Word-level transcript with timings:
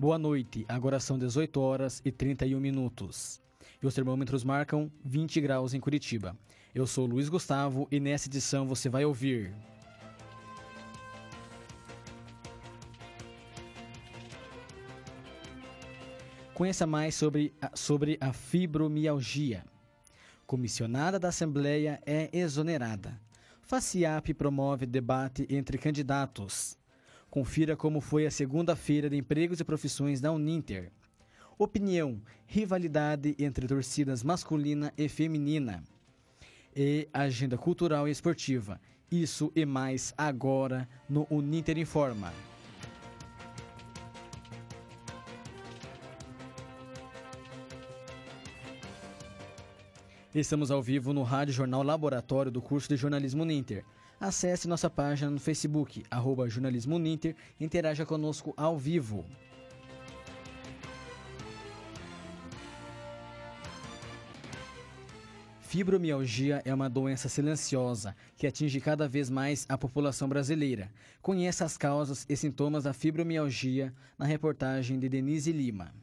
Boa 0.00 0.18
noite, 0.18 0.64
agora 0.66 0.98
são 0.98 1.18
18 1.18 1.60
horas 1.60 2.00
e 2.02 2.10
31 2.10 2.58
minutos. 2.58 3.38
E 3.82 3.86
os 3.86 3.92
termômetros 3.92 4.42
marcam 4.42 4.90
20 5.04 5.38
graus 5.42 5.74
em 5.74 5.78
Curitiba. 5.78 6.34
Eu 6.74 6.86
sou 6.86 7.04
Luiz 7.04 7.28
Gustavo 7.28 7.86
e 7.90 8.00
nessa 8.00 8.26
edição 8.26 8.66
você 8.66 8.88
vai 8.88 9.04
ouvir. 9.04 9.52
Conheça 16.54 16.86
mais 16.86 17.14
sobre 17.14 17.52
a, 17.60 17.76
sobre 17.76 18.16
a 18.22 18.32
fibromialgia. 18.32 19.66
Comissionada 20.46 21.18
da 21.18 21.28
Assembleia 21.28 22.00
é 22.06 22.30
exonerada. 22.32 23.20
FACIAP 23.60 24.32
promove 24.32 24.86
debate 24.86 25.46
entre 25.50 25.76
candidatos. 25.76 26.79
Confira 27.30 27.76
como 27.76 28.00
foi 28.00 28.26
a 28.26 28.30
segunda-feira 28.30 29.08
de 29.08 29.16
empregos 29.16 29.60
e 29.60 29.64
profissões 29.64 30.20
da 30.20 30.32
Uninter. 30.32 30.90
Opinião: 31.56 32.20
rivalidade 32.44 33.36
entre 33.38 33.68
torcidas 33.68 34.24
masculina 34.24 34.92
e 34.98 35.08
feminina. 35.08 35.84
E 36.74 37.08
agenda 37.12 37.56
cultural 37.56 38.08
e 38.08 38.10
esportiva. 38.10 38.80
Isso 39.08 39.52
e 39.54 39.64
mais 39.64 40.12
agora 40.18 40.88
no 41.08 41.24
Uninter 41.30 41.78
Informa. 41.78 42.32
Estamos 50.34 50.72
ao 50.72 50.82
vivo 50.82 51.12
no 51.12 51.22
Rádio 51.22 51.54
Jornal 51.54 51.84
Laboratório 51.84 52.50
do 52.50 52.60
curso 52.60 52.88
de 52.88 52.96
Jornalismo 52.96 53.44
Uninter. 53.44 53.84
Acesse 54.20 54.68
nossa 54.68 54.90
página 54.90 55.30
no 55.30 55.40
Facebook, 55.40 56.04
arroba 56.10 56.46
Jornalismo 56.46 56.96
Uninter, 56.96 57.34
e 57.58 57.64
interaja 57.64 58.04
conosco 58.04 58.52
ao 58.54 58.76
vivo. 58.76 59.24
Fibromialgia 65.62 66.60
é 66.66 66.74
uma 66.74 66.90
doença 66.90 67.30
silenciosa 67.30 68.14
que 68.36 68.46
atinge 68.46 68.78
cada 68.78 69.08
vez 69.08 69.30
mais 69.30 69.64
a 69.70 69.78
população 69.78 70.28
brasileira. 70.28 70.92
Conheça 71.22 71.64
as 71.64 71.78
causas 71.78 72.26
e 72.28 72.36
sintomas 72.36 72.84
da 72.84 72.92
fibromialgia 72.92 73.94
na 74.18 74.26
reportagem 74.26 74.98
de 74.98 75.08
Denise 75.08 75.50
Lima 75.50 75.94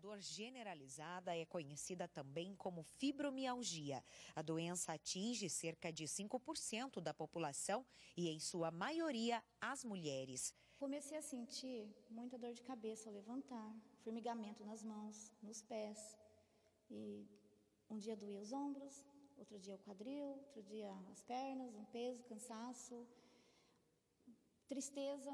dor 0.00 0.09
generalizada 0.20 1.36
é 1.36 1.44
conhecida 1.44 2.06
também 2.06 2.54
como 2.54 2.82
fibromialgia. 2.82 4.04
A 4.34 4.42
doença 4.42 4.92
atinge 4.92 5.48
cerca 5.48 5.92
de 5.92 6.04
5% 6.04 7.00
da 7.00 7.12
população 7.12 7.84
e, 8.16 8.28
em 8.28 8.38
sua 8.38 8.70
maioria, 8.70 9.42
as 9.60 9.84
mulheres. 9.84 10.54
Comecei 10.78 11.18
a 11.18 11.22
sentir 11.22 11.94
muita 12.08 12.38
dor 12.38 12.52
de 12.52 12.62
cabeça 12.62 13.08
ao 13.08 13.14
levantar, 13.14 13.74
formigamento 14.02 14.64
nas 14.64 14.82
mãos, 14.82 15.32
nos 15.42 15.62
pés. 15.62 16.18
E 16.90 17.26
um 17.88 17.98
dia 17.98 18.16
doía 18.16 18.40
os 18.40 18.52
ombros, 18.52 19.04
outro 19.36 19.58
dia 19.58 19.74
o 19.74 19.78
quadril, 19.78 20.28
outro 20.46 20.62
dia 20.62 20.90
as 21.12 21.22
pernas, 21.22 21.74
um 21.74 21.84
peso, 21.86 22.22
cansaço, 22.24 23.06
tristeza, 24.68 25.32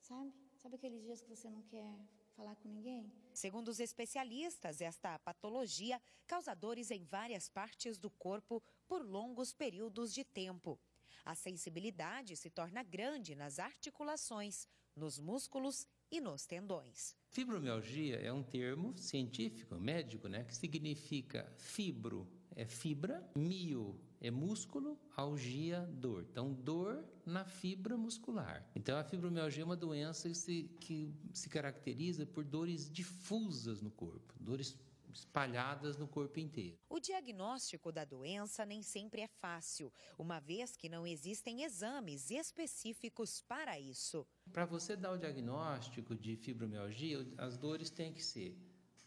sabe? 0.00 0.32
Sabe 0.56 0.76
aqueles 0.76 1.02
dias 1.02 1.20
que 1.20 1.28
você 1.28 1.50
não 1.50 1.62
quer 1.62 1.92
falar 2.36 2.56
com 2.56 2.68
ninguém? 2.68 3.12
Segundo 3.34 3.68
os 3.68 3.80
especialistas, 3.80 4.80
esta 4.80 5.18
patologia 5.18 6.00
causa 6.24 6.54
dores 6.54 6.92
em 6.92 7.04
várias 7.04 7.48
partes 7.48 7.98
do 7.98 8.08
corpo 8.08 8.62
por 8.86 9.04
longos 9.04 9.52
períodos 9.52 10.14
de 10.14 10.24
tempo. 10.24 10.78
A 11.24 11.34
sensibilidade 11.34 12.36
se 12.36 12.48
torna 12.48 12.84
grande 12.84 13.34
nas 13.34 13.58
articulações, 13.58 14.68
nos 14.94 15.18
músculos 15.18 15.84
e 16.12 16.20
nos 16.20 16.46
tendões. 16.46 17.16
Fibromialgia 17.30 18.16
é 18.18 18.32
um 18.32 18.42
termo 18.42 18.96
científico, 18.96 19.74
médico, 19.74 20.28
né, 20.28 20.44
que 20.44 20.54
significa 20.54 21.52
fibro 21.58 22.30
é 22.56 22.64
fibra, 22.64 23.28
mio 23.34 24.00
é 24.26 24.30
músculo, 24.30 24.98
algia, 25.14 25.80
dor. 25.92 26.26
Então, 26.30 26.50
dor 26.50 27.04
na 27.26 27.44
fibra 27.44 27.94
muscular. 27.94 28.66
Então, 28.74 28.96
a 28.96 29.04
fibromialgia 29.04 29.62
é 29.62 29.66
uma 29.66 29.76
doença 29.76 30.30
que 30.30 30.34
se, 30.34 30.62
que 30.80 31.14
se 31.34 31.48
caracteriza 31.50 32.24
por 32.24 32.42
dores 32.42 32.90
difusas 32.90 33.82
no 33.82 33.90
corpo, 33.90 34.32
dores 34.40 34.78
espalhadas 35.12 35.98
no 35.98 36.08
corpo 36.08 36.40
inteiro. 36.40 36.78
O 36.88 36.98
diagnóstico 36.98 37.92
da 37.92 38.06
doença 38.06 38.64
nem 38.64 38.82
sempre 38.82 39.20
é 39.20 39.28
fácil, 39.28 39.92
uma 40.18 40.40
vez 40.40 40.74
que 40.74 40.88
não 40.88 41.06
existem 41.06 41.62
exames 41.62 42.30
específicos 42.30 43.42
para 43.42 43.78
isso. 43.78 44.26
Para 44.50 44.64
você 44.64 44.96
dar 44.96 45.12
o 45.12 45.18
diagnóstico 45.18 46.14
de 46.14 46.34
fibromialgia, 46.34 47.26
as 47.36 47.58
dores 47.58 47.90
têm 47.90 48.10
que 48.10 48.24
ser 48.24 48.58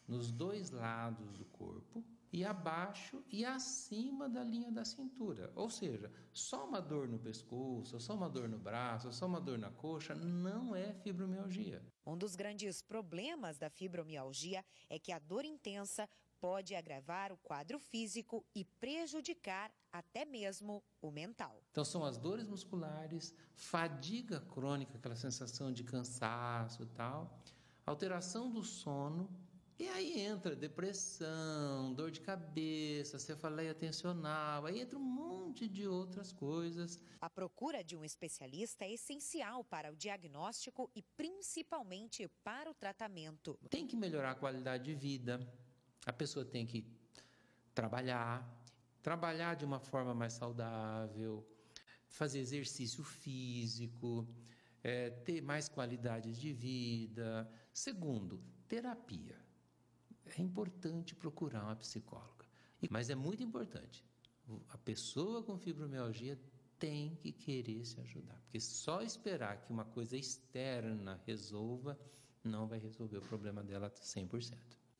nos 0.07 0.31
dois 0.31 0.69
lados 0.69 1.33
do 1.33 1.43
corpo, 1.45 2.05
e 2.31 2.43
abaixo 2.43 3.23
e 3.29 3.45
acima 3.45 4.27
da 4.27 4.43
linha 4.43 4.71
da 4.71 4.83
cintura. 4.83 5.51
Ou 5.55 5.69
seja, 5.69 6.11
só 6.33 6.65
uma 6.65 6.81
dor 6.81 7.07
no 7.07 7.19
pescoço, 7.19 7.99
só 7.99 8.13
uma 8.13 8.29
dor 8.29 8.49
no 8.49 8.57
braço, 8.57 9.11
só 9.11 9.25
uma 9.25 9.39
dor 9.39 9.57
na 9.57 9.71
coxa 9.71 10.13
não 10.13 10.75
é 10.75 10.93
fibromialgia. 10.93 11.81
Um 12.05 12.17
dos 12.17 12.35
grandes 12.35 12.81
problemas 12.81 13.57
da 13.57 13.69
fibromialgia 13.69 14.63
é 14.89 14.99
que 14.99 15.11
a 15.11 15.19
dor 15.19 15.45
intensa 15.45 16.07
pode 16.39 16.75
agravar 16.75 17.31
o 17.31 17.37
quadro 17.37 17.79
físico 17.79 18.45
e 18.53 18.63
prejudicar 18.63 19.71
até 19.91 20.23
mesmo 20.23 20.83
o 21.01 21.11
mental. 21.11 21.63
Então 21.71 21.83
são 21.83 22.03
as 22.05 22.17
dores 22.17 22.47
musculares, 22.47 23.33
fadiga 23.55 24.39
crônica, 24.41 24.97
aquela 24.97 25.15
sensação 25.15 25.71
de 25.71 25.83
cansaço 25.83 26.83
e 26.83 26.85
tal, 26.87 27.41
alteração 27.85 28.51
do 28.51 28.63
sono, 28.63 29.29
e 29.79 29.87
aí 29.89 30.19
entra 30.21 30.55
depressão, 30.55 31.93
dor 31.93 32.09
de 32.09 32.19
cabeça, 32.19 33.19
cefaleia 33.19 33.75
tensional, 33.75 34.65
aí 34.65 34.79
entra 34.79 34.97
um 34.97 35.03
monte 35.03 35.67
de 35.67 35.87
outras 35.87 36.31
coisas. 36.31 36.99
A 37.21 37.29
procura 37.29 37.83
de 37.83 37.95
um 37.95 38.03
especialista 38.03 38.85
é 38.85 38.93
essencial 38.93 39.63
para 39.63 39.91
o 39.91 39.95
diagnóstico 39.95 40.89
e 40.95 41.03
principalmente 41.15 42.27
para 42.43 42.71
o 42.71 42.73
tratamento. 42.73 43.59
Tem 43.69 43.85
que 43.85 43.95
melhorar 43.95 44.31
a 44.31 44.35
qualidade 44.35 44.85
de 44.85 44.95
vida, 44.95 45.39
a 46.07 46.13
pessoa 46.13 46.43
tem 46.43 46.65
que 46.65 46.83
trabalhar, 47.75 48.49
trabalhar 49.03 49.55
de 49.55 49.63
uma 49.63 49.79
forma 49.79 50.15
mais 50.15 50.33
saudável, 50.33 51.47
fazer 52.07 52.39
exercício 52.39 53.03
físico, 53.03 54.27
é, 54.83 55.11
ter 55.11 55.39
mais 55.39 55.69
qualidade 55.69 56.33
de 56.33 56.51
vida. 56.51 57.47
Segundo, 57.71 58.41
terapia 58.67 59.46
é 60.37 60.41
importante 60.41 61.15
procurar 61.15 61.63
uma 61.63 61.75
psicóloga. 61.75 62.45
Mas 62.89 63.09
é 63.09 63.15
muito 63.15 63.41
importante. 63.41 64.05
A 64.69 64.77
pessoa 64.77 65.43
com 65.43 65.57
fibromialgia 65.57 66.39
tem 66.79 67.15
que 67.15 67.31
querer 67.31 67.83
se 67.85 67.99
ajudar, 67.99 68.39
porque 68.43 68.59
só 68.59 69.01
esperar 69.01 69.57
que 69.61 69.71
uma 69.71 69.83
coisa 69.83 70.15
externa 70.15 71.19
resolva 71.25 71.99
não 72.43 72.67
vai 72.67 72.79
resolver 72.79 73.17
o 73.17 73.21
problema 73.21 73.63
dela 73.63 73.89
100%. 73.89 74.55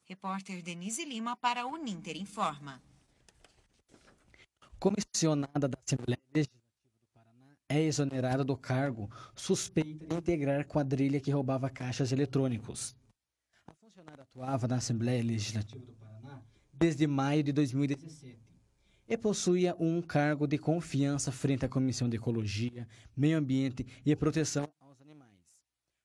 Repórter 0.06 0.62
Denise 0.64 1.06
Lima 1.06 1.36
para 1.36 1.66
o 1.66 1.74
Uninter 1.74 2.18
Informa. 2.18 2.82
Comissionada 4.80 5.68
da 5.68 5.78
Assembleia 5.86 6.20
Legislativa 6.34 6.90
do 7.00 7.08
Paraná 7.14 7.56
é 7.70 7.82
exonerada 7.82 8.44
do 8.44 8.58
cargo 8.58 9.10
suspeita 9.36 10.06
de 10.08 10.16
integrar 10.16 10.66
quadrilha 10.66 11.20
que 11.20 11.32
roubava 11.32 11.70
caixas 11.70 12.12
eletrônicos 12.12 12.96
funcionário 14.08 14.24
atuava 14.24 14.68
na 14.68 14.76
Assembleia 14.78 15.24
Legislativa 15.24 15.86
do 15.86 15.94
Paraná 15.94 16.42
desde 16.72 17.06
maio 17.06 17.44
de 17.44 17.52
2017 17.52 18.38
e 19.10 19.18
possuía 19.18 19.76
um 19.80 20.02
cargo 20.02 20.48
de 20.48 20.58
confiança 20.58 21.32
frente 21.32 21.66
à 21.66 21.70
Comissão 21.70 22.08
de 22.10 22.18
Ecologia, 22.18 22.88
Meio 23.16 23.38
Ambiente 23.38 23.86
e 24.06 24.16
Proteção 24.16 24.68
aos 24.80 25.02
Animais. 25.02 25.32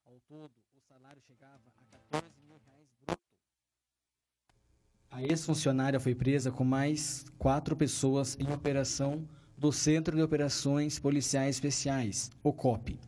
Ao 0.04 0.18
todo, 0.28 0.52
o 0.74 0.80
salário 0.80 1.20
chegava 1.26 1.60
a 1.76 1.96
14 2.10 2.24
mil 2.46 2.60
reais 2.64 2.88
bruto. 3.04 3.20
A 5.10 5.22
ex-funcionária 5.22 6.00
foi 6.00 6.14
presa 6.14 6.50
com 6.50 6.64
mais 6.64 7.24
quatro 7.38 7.76
pessoas 7.76 8.36
em 8.40 8.52
operação 8.52 9.28
do 9.56 9.72
Centro 9.72 10.16
de 10.16 10.22
Operações 10.22 10.98
Policiais 10.98 11.56
Especiais, 11.56 12.30
o 12.42 12.52
COP 12.52 12.98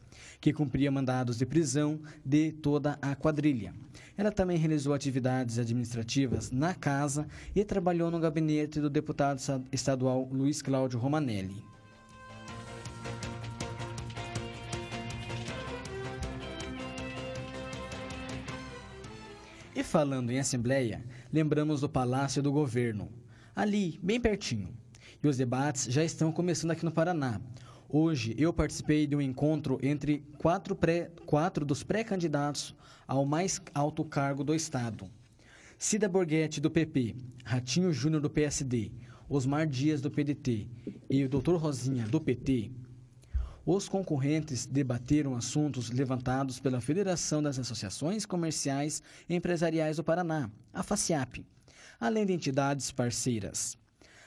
que 0.44 0.52
cumpria 0.52 0.90
mandados 0.90 1.38
de 1.38 1.46
prisão 1.46 1.98
de 2.22 2.52
toda 2.52 2.98
a 3.00 3.16
quadrilha. 3.16 3.74
Ela 4.16 4.30
também 4.30 4.56
realizou 4.56 4.94
atividades 4.94 5.58
administrativas 5.58 6.50
na 6.52 6.72
casa 6.72 7.26
e 7.54 7.64
trabalhou 7.64 8.10
no 8.10 8.20
gabinete 8.20 8.80
do 8.80 8.88
deputado 8.88 9.40
estadual 9.72 10.28
Luiz 10.32 10.62
Cláudio 10.62 11.00
Romanelli. 11.00 11.64
E 19.74 19.82
falando 19.82 20.30
em 20.30 20.38
Assembleia, 20.38 21.04
lembramos 21.32 21.80
do 21.80 21.88
Palácio 21.88 22.40
do 22.40 22.52
Governo, 22.52 23.10
ali, 23.56 23.98
bem 24.00 24.20
pertinho. 24.20 24.68
E 25.20 25.26
os 25.26 25.36
debates 25.36 25.86
já 25.86 26.04
estão 26.04 26.30
começando 26.30 26.70
aqui 26.70 26.84
no 26.84 26.92
Paraná. 26.92 27.40
Hoje 27.88 28.34
eu 28.38 28.52
participei 28.52 29.06
de 29.06 29.14
um 29.14 29.20
encontro 29.20 29.78
entre 29.82 30.24
quatro, 30.38 30.74
pré, 30.74 31.10
quatro 31.26 31.64
dos 31.64 31.82
pré-candidatos 31.82 32.74
ao 33.06 33.24
mais 33.24 33.60
alto 33.74 34.04
cargo 34.04 34.42
do 34.42 34.54
Estado. 34.54 35.08
Cida 35.78 36.08
Borghetti, 36.08 36.60
do 36.60 36.70
PP, 36.70 37.14
Ratinho 37.44 37.92
Júnior, 37.92 38.22
do 38.22 38.30
PSD, 38.30 38.90
Osmar 39.28 39.66
Dias, 39.66 40.00
do 40.00 40.10
PDT 40.10 40.66
e 41.10 41.24
o 41.24 41.28
Dr. 41.28 41.56
Rosinha, 41.56 42.06
do 42.06 42.20
PT. 42.20 42.70
Os 43.66 43.88
concorrentes 43.88 44.66
debateram 44.66 45.34
assuntos 45.34 45.90
levantados 45.90 46.60
pela 46.60 46.80
Federação 46.80 47.42
das 47.42 47.58
Associações 47.58 48.26
Comerciais 48.26 49.02
e 49.28 49.34
Empresariais 49.34 49.96
do 49.96 50.04
Paraná, 50.04 50.50
a 50.72 50.82
FACIAP, 50.82 51.46
além 52.00 52.26
de 52.26 52.32
entidades 52.32 52.90
parceiras. 52.90 53.78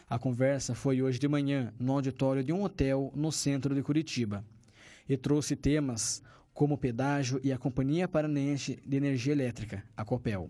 A 0.09 0.17
conversa 0.17 0.73
foi 0.73 1.01
hoje 1.01 1.19
de 1.19 1.27
manhã 1.27 1.73
no 1.77 1.91
auditório 1.91 2.41
de 2.41 2.53
um 2.53 2.63
hotel 2.63 3.11
no 3.13 3.29
centro 3.29 3.75
de 3.75 3.83
Curitiba 3.83 4.41
e 5.07 5.17
trouxe 5.17 5.53
temas 5.53 6.23
como 6.53 6.75
o 6.75 6.77
pedágio 6.77 7.41
e 7.43 7.51
a 7.51 7.57
Companhia 7.57 8.07
Paranense 8.07 8.79
de 8.85 8.95
Energia 8.95 9.33
Elétrica, 9.33 9.83
a 9.97 10.05
COPEL. 10.05 10.49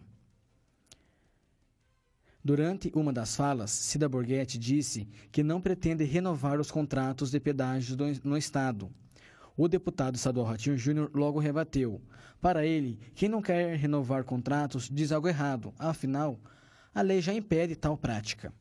Durante 2.43 2.91
uma 2.93 3.11
das 3.11 3.35
falas, 3.35 3.71
Cida 3.71 4.07
Borghetti 4.07 4.59
disse 4.59 5.07
que 5.31 5.41
não 5.41 5.59
pretende 5.59 6.03
renovar 6.03 6.59
os 6.59 6.69
contratos 6.69 7.31
de 7.31 7.39
pedágio 7.39 7.97
no 8.23 8.37
Estado. 8.37 8.91
O 9.57 9.67
deputado 9.67 10.15
estadual 10.15 10.45
Ratinho 10.45 10.77
Júnior 10.77 11.09
logo 11.15 11.39
rebateu. 11.39 11.99
Para 12.39 12.63
ele, 12.63 12.99
quem 13.15 13.27
não 13.27 13.41
quer 13.41 13.75
renovar 13.75 14.23
contratos 14.23 14.87
diz 14.87 15.11
algo 15.11 15.27
errado, 15.27 15.73
afinal, 15.79 16.39
a 16.93 17.01
lei 17.01 17.21
já 17.21 17.33
impede 17.33 17.75
tal 17.75 17.97
prática. 17.97 18.53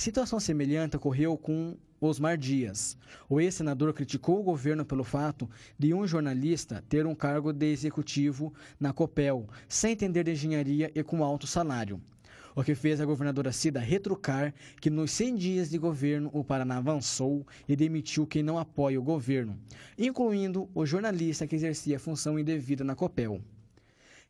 Situação 0.00 0.40
semelhante 0.40 0.96
ocorreu 0.96 1.36
com 1.36 1.76
Osmar 2.00 2.38
Dias. 2.38 2.96
O 3.28 3.38
ex-senador 3.38 3.92
criticou 3.92 4.40
o 4.40 4.42
governo 4.42 4.82
pelo 4.82 5.04
fato 5.04 5.46
de 5.78 5.92
um 5.92 6.06
jornalista 6.06 6.82
ter 6.88 7.04
um 7.04 7.14
cargo 7.14 7.52
de 7.52 7.66
executivo 7.66 8.50
na 8.80 8.94
COPEL, 8.94 9.46
sem 9.68 9.92
entender 9.92 10.24
de 10.24 10.30
engenharia 10.30 10.90
e 10.94 11.02
com 11.02 11.22
alto 11.22 11.46
salário. 11.46 12.00
O 12.56 12.64
que 12.64 12.74
fez 12.74 12.98
a 12.98 13.04
governadora 13.04 13.52
Cida 13.52 13.78
retrucar 13.78 14.54
que 14.80 14.88
nos 14.88 15.10
100 15.10 15.34
dias 15.34 15.68
de 15.68 15.76
governo 15.76 16.30
o 16.32 16.42
Paraná 16.42 16.78
avançou 16.78 17.46
e 17.68 17.76
demitiu 17.76 18.26
quem 18.26 18.42
não 18.42 18.58
apoia 18.58 18.98
o 18.98 19.04
governo, 19.04 19.60
incluindo 19.98 20.66
o 20.74 20.86
jornalista 20.86 21.46
que 21.46 21.56
exercia 21.56 22.00
função 22.00 22.38
indevida 22.38 22.82
na 22.82 22.94
COPEL. 22.94 23.42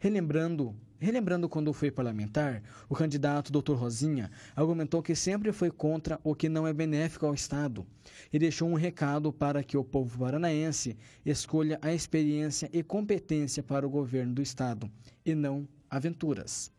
Relembrando, 0.01 0.75
relembrando 1.01 1.49
quando 1.49 1.73
foi 1.73 1.91
parlamentar, 1.91 2.63
o 2.89 2.95
candidato 2.95 3.51
Dr. 3.51 3.73
Rosinha 3.73 4.31
argumentou 4.55 5.03
que 5.03 5.15
sempre 5.17 5.51
foi 5.51 5.71
contra 5.71 6.21
o 6.23 6.35
que 6.35 6.49
não 6.49 6.67
é 6.67 6.73
benéfico 6.73 7.27
ao 7.27 7.35
Estado 7.35 7.87
e 8.33 8.39
deixou 8.39 8.69
um 8.69 8.75
recado 8.75 9.33
para 9.33 9.65
que 9.65 9.77
o 9.77 9.83
povo 9.83 10.19
paranaense 10.19 10.97
escolha 11.25 11.79
a 11.81 11.93
experiência 11.93 12.69
e 12.73 12.83
competência 12.83 13.63
para 13.63 13.87
o 13.87 13.91
governo 13.91 14.35
do 14.35 14.43
Estado 14.43 14.91
e 15.25 15.35
não 15.35 15.67
aventuras, 15.89 16.71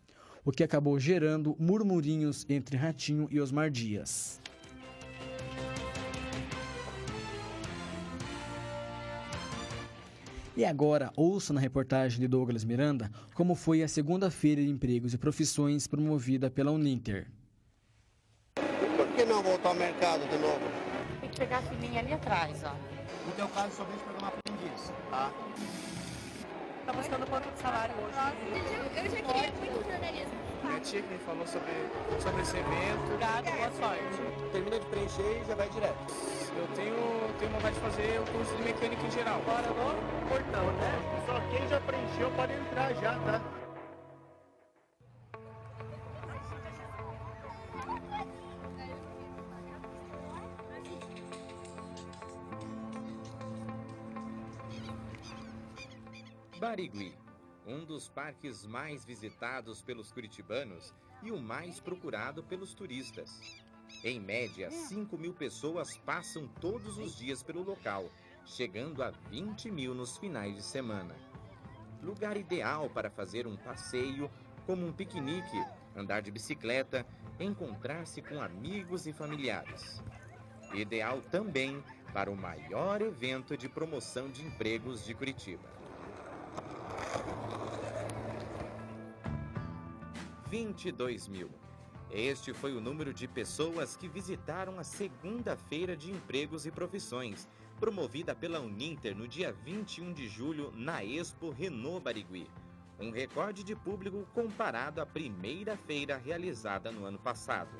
o 0.45 0.51
que 0.51 0.63
acabou 0.63 0.99
gerando 0.99 1.55
murmurinhos 1.59 2.45
entre 2.47 2.77
Ratinho 2.77 3.27
e 3.31 3.41
Osmar 3.41 3.69
Dias. 3.69 4.39
E 10.55 10.65
agora, 10.65 11.11
ouça 11.15 11.53
na 11.53 11.61
reportagem 11.61 12.19
de 12.19 12.27
Douglas 12.27 12.65
Miranda 12.65 13.09
como 13.33 13.55
foi 13.55 13.83
a 13.83 13.87
segunda-feira 13.87 14.61
de 14.61 14.67
empregos 14.67 15.13
e 15.13 15.17
profissões 15.17 15.87
promovida 15.87 16.51
pela 16.51 16.71
Uninter. 16.71 17.31
Por 18.55 19.07
que 19.15 19.23
não 19.23 19.41
voltar 19.41 19.69
ao 19.69 19.75
mercado 19.75 20.29
de 20.29 20.37
novo? 20.37 20.59
Tem 21.21 21.29
que 21.29 21.39
pegar 21.39 21.59
a 21.59 21.61
filinha 21.61 22.01
ali 22.01 22.11
atrás, 22.11 22.61
ó. 22.65 22.75
No 23.25 23.31
teu 23.33 23.47
caso, 23.47 23.77
só 23.77 23.83
vejo 23.85 23.99
pegar 23.99 24.19
uma 24.19 24.27
aprendiz. 24.27 24.91
Tá? 25.09 25.31
Tá 26.85 26.93
buscando 26.93 27.27
quanto 27.29 27.49
de 27.51 27.59
salário 27.59 27.93
hoje? 27.95 28.17
Eu 28.95 29.03
já 29.03 29.21
queria 29.21 29.51
muito 29.51 29.89
jornalismo. 29.89 30.31
Minha 30.63 30.79
tia 30.79 31.01
que 31.01 31.13
me 31.13 31.19
falou 31.19 31.45
sobre, 31.47 31.71
sobre 32.19 32.41
esse 32.41 32.57
evento. 32.57 33.05
Obrigado, 33.05 33.43
boa 33.43 33.71
sorte. 33.71 34.49
Termina 34.51 34.79
de 34.79 34.85
preencher 34.87 35.41
e 35.41 35.45
já 35.47 35.55
vai 35.55 35.69
direto. 35.69 35.97
Eu 36.55 36.67
tenho, 36.75 36.95
tenho 37.39 37.51
vontade 37.51 37.75
de 37.75 37.81
fazer 37.81 38.19
o 38.19 38.31
curso 38.31 38.55
de 38.55 38.63
mecânica 38.63 39.05
em 39.05 39.11
geral. 39.11 39.41
Fora 39.41 39.61
do 39.61 40.29
portão, 40.29 40.65
né? 40.73 41.23
Só 41.25 41.39
quem 41.49 41.67
já 41.67 41.79
preencheu 41.81 42.31
pode 42.31 42.53
entrar 42.53 42.93
já, 42.95 43.13
tá? 43.19 43.40
Barigui, 56.71 57.13
um 57.67 57.83
dos 57.83 58.07
parques 58.07 58.65
mais 58.65 59.03
visitados 59.03 59.81
pelos 59.81 60.09
curitibanos 60.09 60.93
e 61.21 61.29
o 61.29 61.37
mais 61.37 61.81
procurado 61.81 62.41
pelos 62.41 62.73
turistas. 62.73 63.41
Em 64.05 64.21
média, 64.21 64.71
5 64.71 65.17
mil 65.17 65.33
pessoas 65.33 65.97
passam 65.97 66.47
todos 66.61 66.97
os 66.97 67.13
dias 67.17 67.43
pelo 67.43 67.61
local, 67.61 68.09
chegando 68.45 69.03
a 69.03 69.11
20 69.11 69.69
mil 69.69 69.93
nos 69.93 70.17
finais 70.17 70.55
de 70.55 70.63
semana. 70.63 71.13
Lugar 72.01 72.37
ideal 72.37 72.89
para 72.89 73.09
fazer 73.09 73.45
um 73.45 73.57
passeio, 73.57 74.31
como 74.65 74.87
um 74.87 74.93
piquenique, 74.93 75.61
andar 75.93 76.21
de 76.21 76.31
bicicleta, 76.31 77.05
encontrar-se 77.37 78.21
com 78.21 78.41
amigos 78.41 79.05
e 79.05 79.11
familiares. 79.11 80.01
Ideal 80.73 81.21
também 81.23 81.83
para 82.13 82.31
o 82.31 82.37
maior 82.37 83.01
evento 83.01 83.57
de 83.57 83.67
promoção 83.67 84.31
de 84.31 84.41
empregos 84.41 85.03
de 85.03 85.13
Curitiba. 85.13 85.80
22 90.51 91.29
mil. 91.29 91.49
Este 92.11 92.53
foi 92.53 92.75
o 92.75 92.81
número 92.81 93.13
de 93.13 93.25
pessoas 93.25 93.95
que 93.95 94.09
visitaram 94.09 94.77
a 94.77 94.83
segunda-feira 94.83 95.95
de 95.95 96.11
empregos 96.11 96.65
e 96.65 96.71
profissões, 96.71 97.47
promovida 97.79 98.35
pela 98.35 98.59
Uninter 98.59 99.15
no 99.15 99.29
dia 99.29 99.53
21 99.53 100.11
de 100.11 100.27
julho 100.27 100.69
na 100.75 101.05
Expo 101.05 101.51
Renault 101.51 102.03
Barigui. 102.03 102.51
Um 102.99 103.11
recorde 103.11 103.63
de 103.63 103.77
público 103.77 104.27
comparado 104.33 104.99
à 104.99 105.05
primeira 105.05 105.77
feira 105.77 106.17
realizada 106.17 106.91
no 106.91 107.05
ano 107.05 107.17
passado. 107.17 107.71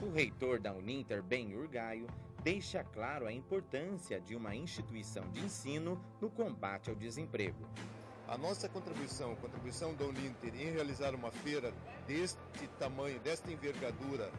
O 0.00 0.08
reitor 0.12 0.60
da 0.60 0.72
Uninter, 0.72 1.20
Ben 1.20 1.52
Urgaio, 1.56 2.06
deixa 2.44 2.84
claro 2.84 3.26
a 3.26 3.32
importância 3.32 4.20
de 4.20 4.36
uma 4.36 4.54
instituição 4.54 5.28
de 5.32 5.40
ensino 5.40 6.00
no 6.20 6.30
combate 6.30 6.90
ao 6.90 6.94
desemprego. 6.94 7.68
A 8.32 8.38
nossa 8.38 8.66
contribuição, 8.66 9.32
a 9.32 9.36
contribuição 9.36 9.92
da 9.94 10.06
Uninter 10.06 10.54
em 10.54 10.72
realizar 10.72 11.14
uma 11.14 11.30
feira 11.30 11.70
deste 12.06 12.66
tamanho, 12.78 13.20
desta 13.20 13.52
envergadura, 13.52 14.32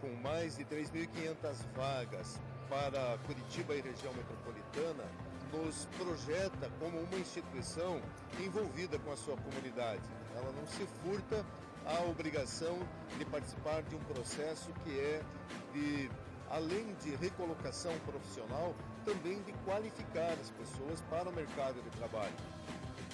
com 0.00 0.06
mais 0.22 0.56
de 0.56 0.64
3.500 0.64 1.66
vagas 1.74 2.40
para 2.70 3.18
Curitiba 3.26 3.74
e 3.74 3.80
região 3.80 4.14
metropolitana, 4.14 5.02
nos 5.52 5.84
projeta 5.98 6.70
como 6.78 6.96
uma 7.00 7.18
instituição 7.18 8.00
envolvida 8.38 9.00
com 9.00 9.10
a 9.10 9.16
sua 9.16 9.36
comunidade. 9.36 10.08
Ela 10.36 10.52
não 10.52 10.64
se 10.68 10.86
furta 11.02 11.44
à 11.84 12.04
obrigação 12.08 12.78
de 13.18 13.24
participar 13.24 13.82
de 13.82 13.96
um 13.96 14.04
processo 14.04 14.72
que 14.84 14.96
é 14.96 15.20
de, 15.72 16.08
além 16.50 16.94
de 17.02 17.16
recolocação 17.16 17.98
profissional, 18.06 18.76
também 19.04 19.42
de 19.42 19.52
qualificar 19.64 20.34
as 20.40 20.50
pessoas 20.50 21.00
para 21.10 21.28
o 21.28 21.34
mercado 21.34 21.82
de 21.82 21.90
trabalho. 21.98 22.53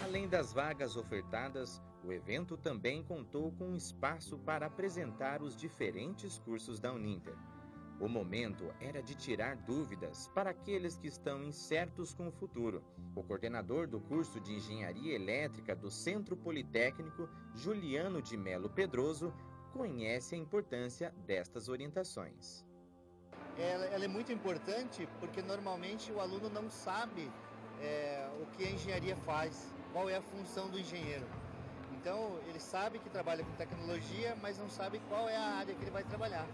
Além 0.03 0.27
das 0.27 0.53
vagas 0.53 0.97
ofertadas, 0.97 1.81
o 2.03 2.11
evento 2.11 2.57
também 2.57 3.03
contou 3.03 3.53
com 3.53 3.69
um 3.69 3.77
espaço 3.77 4.39
para 4.39 4.67
apresentar 4.67 5.43
os 5.43 5.55
diferentes 5.55 6.39
cursos 6.39 6.81
da 6.81 6.91
Uninter. 6.91 7.37
O 8.01 8.09
momento 8.09 8.73
era 8.81 9.03
de 9.03 9.15
tirar 9.15 9.57
dúvidas 9.57 10.27
para 10.35 10.51
aqueles 10.51 10.97
que 10.97 11.07
estão 11.07 11.45
incertos 11.45 12.15
com 12.15 12.29
o 12.29 12.33
futuro. 12.33 12.83
O 13.15 13.23
coordenador 13.23 13.87
do 13.87 14.01
curso 14.01 14.41
de 14.41 14.55
Engenharia 14.55 15.15
Elétrica 15.15 15.77
do 15.77 15.91
Centro 15.91 16.35
Politécnico, 16.35 17.29
Juliano 17.55 18.23
de 18.23 18.39
Melo 18.39 18.71
Pedroso, 18.71 19.35
conhece 19.75 20.35
a 20.35 20.39
importância 20.39 21.15
destas 21.27 21.69
orientações. 21.69 22.65
Ela, 23.59 23.85
ela 23.85 24.05
é 24.07 24.09
muito 24.09 24.33
importante 24.33 25.07
porque 25.21 25.43
normalmente 25.43 26.11
o 26.11 26.21
aluno 26.21 26.49
não 26.49 26.71
sabe 26.71 27.31
é, 27.83 28.31
o 28.41 28.47
que 28.47 28.65
a 28.65 28.71
engenharia 28.71 29.17
faz 29.17 29.71
qual 29.93 30.09
é 30.09 30.17
a 30.17 30.23
função 30.23 30.69
do 30.69 30.79
engenheiro. 30.79 31.27
Então, 31.93 32.39
ele 32.49 32.59
sabe 32.59 32.99
que 32.99 33.11
trabalha 33.11 33.45
com 33.45 33.53
tecnologia, 33.53 34.37
mas 34.41 34.59
não 34.59 34.71
sabe 34.71 35.01
qual 35.09 35.29
é 35.29 35.37
a 35.37 35.57
área 35.57 35.75
que 35.75 35.83
ele 35.83 35.91
vai 35.91 36.05
trabalhar. 36.05 36.47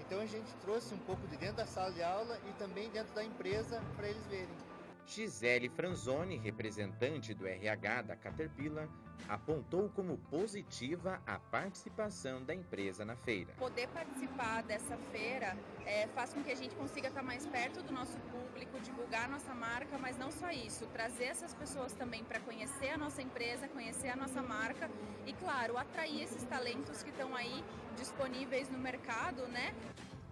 Então, 0.00 0.20
a 0.20 0.26
gente 0.26 0.52
trouxe 0.60 0.94
um 0.94 0.98
pouco 0.98 1.26
de 1.28 1.36
dentro 1.36 1.56
da 1.56 1.66
sala 1.66 1.90
de 1.92 2.02
aula 2.02 2.38
e 2.48 2.52
também 2.54 2.90
dentro 2.90 3.14
da 3.14 3.24
empresa 3.24 3.80
para 3.96 4.08
eles 4.08 4.24
verem. 4.26 4.71
Gisele 5.06 5.68
Franzoni, 5.68 6.36
representante 6.36 7.34
do 7.34 7.46
RH 7.46 8.02
da 8.02 8.16
Caterpillar, 8.16 8.88
apontou 9.28 9.88
como 9.90 10.18
positiva 10.18 11.20
a 11.26 11.38
participação 11.38 12.42
da 12.42 12.54
empresa 12.54 13.04
na 13.04 13.16
feira. 13.16 13.52
Poder 13.58 13.88
participar 13.88 14.62
dessa 14.62 14.96
feira 15.10 15.56
é, 15.86 16.06
faz 16.08 16.32
com 16.32 16.42
que 16.42 16.50
a 16.50 16.56
gente 16.56 16.74
consiga 16.74 17.08
estar 17.08 17.22
mais 17.22 17.46
perto 17.46 17.82
do 17.82 17.92
nosso 17.92 18.18
público, 18.30 18.80
divulgar 18.80 19.24
a 19.24 19.28
nossa 19.28 19.54
marca, 19.54 19.98
mas 19.98 20.18
não 20.18 20.30
só 20.30 20.50
isso, 20.50 20.86
trazer 20.88 21.24
essas 21.24 21.54
pessoas 21.54 21.92
também 21.92 22.24
para 22.24 22.40
conhecer 22.40 22.90
a 22.90 22.98
nossa 22.98 23.22
empresa, 23.22 23.68
conhecer 23.68 24.08
a 24.08 24.16
nossa 24.16 24.42
marca 24.42 24.90
e, 25.26 25.32
claro, 25.34 25.76
atrair 25.76 26.22
esses 26.22 26.42
talentos 26.44 27.02
que 27.02 27.10
estão 27.10 27.34
aí 27.34 27.64
disponíveis 27.96 28.68
no 28.68 28.78
mercado, 28.78 29.46
né? 29.48 29.74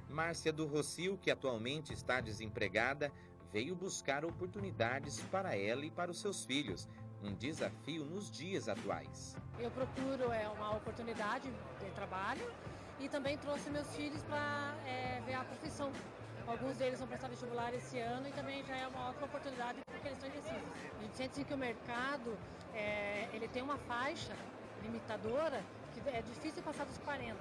Márcia 0.08 0.52
do 0.52 0.66
Rocio, 0.66 1.16
que 1.18 1.30
atualmente 1.30 1.92
está 1.92 2.20
desempregada, 2.20 3.12
veio 3.52 3.74
buscar 3.74 4.24
oportunidades 4.24 5.20
para 5.30 5.56
ela 5.56 5.84
e 5.84 5.90
para 5.90 6.10
os 6.10 6.20
seus 6.20 6.44
filhos, 6.44 6.88
um 7.22 7.34
desafio 7.34 8.04
nos 8.04 8.30
dias 8.30 8.68
atuais. 8.68 9.36
Eu 9.58 9.70
procuro 9.70 10.32
é, 10.32 10.48
uma 10.48 10.76
oportunidade 10.76 11.50
de 11.80 11.90
trabalho 11.90 12.50
e 12.98 13.08
também 13.08 13.36
trouxe 13.38 13.68
meus 13.70 13.88
filhos 13.94 14.22
para 14.24 14.74
é, 14.86 15.20
ver 15.26 15.34
a 15.34 15.44
profissão. 15.44 15.92
Alguns 16.46 16.76
deles 16.78 16.98
vão 16.98 17.06
prestar 17.06 17.28
vestibular 17.28 17.72
esse 17.74 17.98
ano 17.98 18.28
e 18.28 18.32
também 18.32 18.64
já 18.64 18.76
é 18.76 18.86
uma 18.86 19.10
ótima 19.10 19.26
oportunidade 19.26 19.78
porque 19.86 20.08
eles 20.08 20.18
estão 20.18 20.28
indecisos. 20.28 20.68
A 20.98 21.02
gente 21.02 21.16
sente 21.16 21.44
que 21.44 21.54
o 21.54 21.58
mercado 21.58 22.36
é, 22.74 23.28
ele 23.32 23.46
tem 23.48 23.62
uma 23.62 23.76
faixa 23.76 24.34
limitadora 24.82 25.62
que 25.92 26.08
é 26.08 26.22
difícil 26.22 26.62
passar 26.62 26.86
dos 26.86 26.98
40. 26.98 27.36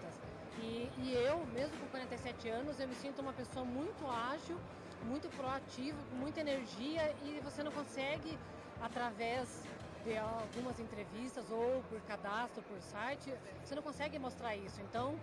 E, 0.61 0.91
e 0.97 1.13
eu, 1.13 1.45
mesmo 1.53 1.77
com 1.77 1.87
47 1.87 2.49
anos, 2.49 2.79
eu 2.79 2.87
me 2.87 2.95
sinto 2.95 3.21
uma 3.21 3.31
pessoa 3.31 3.63
muito 3.63 4.05
ágil, 4.07 4.57
muito 5.05 5.29
proativa, 5.35 5.97
com 6.09 6.15
muita 6.15 6.41
energia 6.41 7.15
e 7.23 7.39
você 7.43 7.63
não 7.63 7.71
consegue 7.71 8.37
através 8.81 9.63
de 10.03 10.17
algumas 10.17 10.79
entrevistas 10.79 11.49
ou 11.49 11.83
por 11.89 11.99
cadastro, 12.01 12.63
por 12.63 12.79
site, 12.81 13.33
você 13.63 13.75
não 13.75 13.81
consegue 13.83 14.17
mostrar 14.17 14.55
isso. 14.55 14.79
Então, 14.81 15.15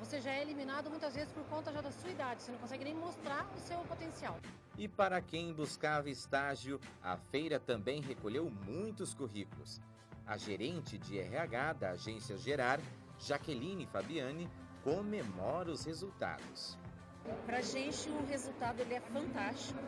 você 0.00 0.18
já 0.20 0.32
é 0.32 0.40
eliminado 0.40 0.88
muitas 0.88 1.14
vezes 1.14 1.30
por 1.32 1.44
conta 1.44 1.70
já 1.70 1.82
da 1.82 1.92
sua 1.92 2.10
idade, 2.10 2.42
você 2.42 2.52
não 2.52 2.58
consegue 2.58 2.84
nem 2.84 2.94
mostrar 2.94 3.46
o 3.54 3.60
seu 3.60 3.78
potencial. 3.80 4.38
E 4.78 4.88
para 4.88 5.20
quem 5.20 5.52
buscava 5.52 6.08
estágio, 6.08 6.80
a 7.02 7.16
feira 7.16 7.60
também 7.60 8.00
recolheu 8.00 8.50
muitos 8.64 9.12
currículos. 9.12 9.80
A 10.26 10.36
gerente 10.38 10.96
de 10.96 11.18
RH 11.18 11.72
da 11.74 11.90
agência 11.90 12.38
Gerar, 12.38 12.80
Jaqueline 13.18 13.86
Fabiani, 13.86 14.48
comemora 14.82 15.70
os 15.70 15.84
resultados. 15.84 16.78
Para 17.46 17.58
a 17.58 17.62
gente 17.62 18.08
o 18.10 18.26
resultado 18.26 18.80
ele 18.80 18.94
é 18.94 19.00
fantástico. 19.00 19.80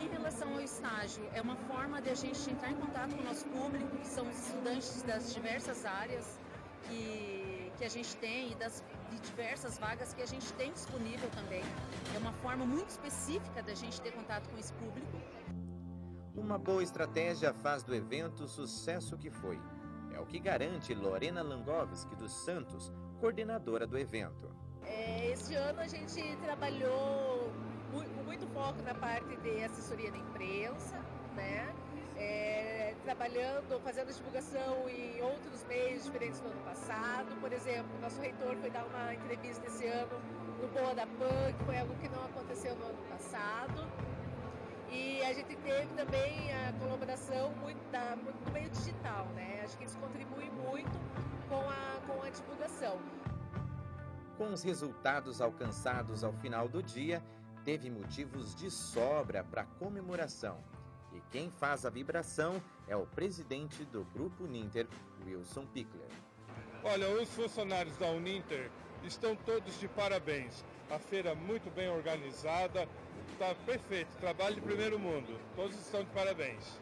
Em 0.00 0.08
relação 0.08 0.52
ao 0.54 0.60
estágio, 0.60 1.24
é 1.32 1.40
uma 1.40 1.56
forma 1.56 2.00
de 2.02 2.10
a 2.10 2.14
gente 2.14 2.50
entrar 2.50 2.70
em 2.70 2.76
contato 2.76 3.14
com 3.14 3.22
o 3.22 3.24
nosso 3.24 3.46
público, 3.46 3.96
que 3.96 4.06
são 4.06 4.28
estudantes 4.30 5.02
das 5.02 5.32
diversas 5.32 5.84
áreas 5.86 6.38
que, 6.88 7.72
que 7.78 7.84
a 7.84 7.88
gente 7.88 8.14
tem 8.16 8.52
e 8.52 8.54
das 8.54 8.82
de 9.10 9.18
diversas 9.20 9.78
vagas 9.78 10.12
que 10.12 10.22
a 10.22 10.26
gente 10.26 10.52
tem 10.54 10.72
disponível 10.72 11.28
também. 11.30 11.62
É 12.14 12.18
uma 12.18 12.32
forma 12.32 12.64
muito 12.64 12.90
específica 12.90 13.62
da 13.62 13.74
gente 13.74 14.00
ter 14.00 14.12
contato 14.12 14.48
com 14.48 14.58
esse 14.58 14.72
público. 14.74 15.20
Uma 16.34 16.58
boa 16.58 16.82
estratégia 16.82 17.54
faz 17.54 17.82
do 17.82 17.94
evento 17.94 18.44
o 18.44 18.48
sucesso 18.48 19.16
que 19.16 19.30
foi. 19.30 19.58
É 20.12 20.20
o 20.20 20.26
que 20.26 20.38
garante 20.38 20.94
Lorena 20.94 21.42
Langovski 21.42 22.14
dos 22.16 22.32
Santos, 22.32 22.92
coordenadora 23.20 23.86
do 23.86 23.98
evento. 23.98 24.45
É, 24.86 25.30
este 25.32 25.54
ano 25.54 25.80
a 25.80 25.88
gente 25.88 26.36
trabalhou 26.42 27.50
com 27.92 28.22
muito 28.24 28.46
foco 28.48 28.82
na 28.82 28.94
parte 28.94 29.36
de 29.36 29.64
assessoria 29.64 30.10
da 30.10 30.18
imprensa, 30.18 30.98
né? 31.34 31.74
É, 32.16 32.94
trabalhando, 33.04 33.80
fazendo 33.82 34.12
divulgação 34.12 34.88
em 34.88 35.20
outros 35.22 35.64
meios 35.64 36.04
diferentes 36.04 36.40
do 36.40 36.48
ano 36.48 36.60
passado. 36.62 37.38
Por 37.40 37.52
exemplo, 37.52 37.90
nosso 38.00 38.20
reitor 38.20 38.56
foi 38.56 38.70
dar 38.70 38.84
uma 38.86 39.14
entrevista 39.14 39.66
esse 39.66 39.86
ano 39.86 40.18
no 40.60 40.68
Boa 40.68 40.94
da 40.94 41.06
PAN, 41.06 41.52
que 41.58 41.64
foi 41.64 41.78
algo 41.78 41.94
que 41.96 42.08
não 42.08 42.24
aconteceu 42.24 42.74
no 42.76 42.86
ano 42.86 43.02
passado. 43.10 43.86
E 44.90 45.22
a 45.22 45.32
gente 45.32 45.54
teve 45.56 45.86
também 45.94 46.52
a 46.54 46.72
colaboração 46.78 47.50
muito, 47.60 47.82
da, 47.90 48.16
muito 48.16 48.44
do 48.44 48.52
meio 48.52 48.70
digital, 48.70 49.26
né? 49.34 49.60
Acho 49.64 49.76
que 49.76 49.84
isso 49.84 49.98
contribui 49.98 50.48
muito 50.50 50.98
com 51.48 51.60
a, 51.68 52.00
com 52.06 52.22
a 52.22 52.30
divulgação. 52.30 52.98
Com 54.36 54.52
os 54.52 54.62
resultados 54.62 55.40
alcançados 55.40 56.22
ao 56.22 56.32
final 56.34 56.68
do 56.68 56.82
dia, 56.82 57.22
teve 57.64 57.90
motivos 57.90 58.54
de 58.54 58.70
sobra 58.70 59.42
para 59.42 59.64
comemoração. 59.64 60.62
E 61.14 61.20
quem 61.30 61.50
faz 61.50 61.86
a 61.86 61.90
vibração 61.90 62.62
é 62.86 62.94
o 62.94 63.06
presidente 63.06 63.82
do 63.86 64.04
Grupo 64.04 64.46
Ninter, 64.46 64.86
Wilson 65.24 65.64
Pickler. 65.66 66.10
Olha, 66.84 67.08
os 67.10 67.30
funcionários 67.30 67.96
da 67.96 68.10
Uninter 68.10 68.70
estão 69.02 69.34
todos 69.34 69.80
de 69.80 69.88
parabéns. 69.88 70.62
A 70.90 70.98
feira 70.98 71.34
muito 71.34 71.74
bem 71.74 71.88
organizada, 71.88 72.86
está 73.32 73.54
perfeito, 73.64 74.14
trabalho 74.18 74.56
de 74.56 74.60
primeiro 74.60 74.98
mundo. 74.98 75.40
Todos 75.56 75.76
estão 75.76 76.04
de 76.04 76.10
parabéns. 76.10 76.78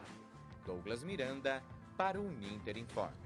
Douglas 0.67 1.05
Miranda, 1.05 1.63
para 1.97 2.21
o 2.21 2.27
Uninter 2.27 2.77
Informa. 2.77 3.24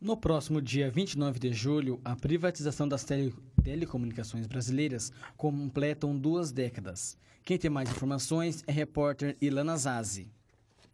No 0.00 0.16
próximo 0.16 0.62
dia 0.62 0.90
29 0.90 1.38
de 1.38 1.52
julho, 1.52 2.00
a 2.02 2.16
privatização 2.16 2.88
das 2.88 3.04
tele 3.04 3.34
telecomunicações 3.62 4.46
brasileiras 4.46 5.12
completam 5.36 6.16
duas 6.16 6.50
décadas. 6.50 7.18
Quem 7.44 7.58
tem 7.58 7.70
mais 7.70 7.90
informações 7.90 8.64
é 8.66 8.72
repórter 8.72 9.36
Ilana 9.42 9.76
Zazi. 9.76 10.26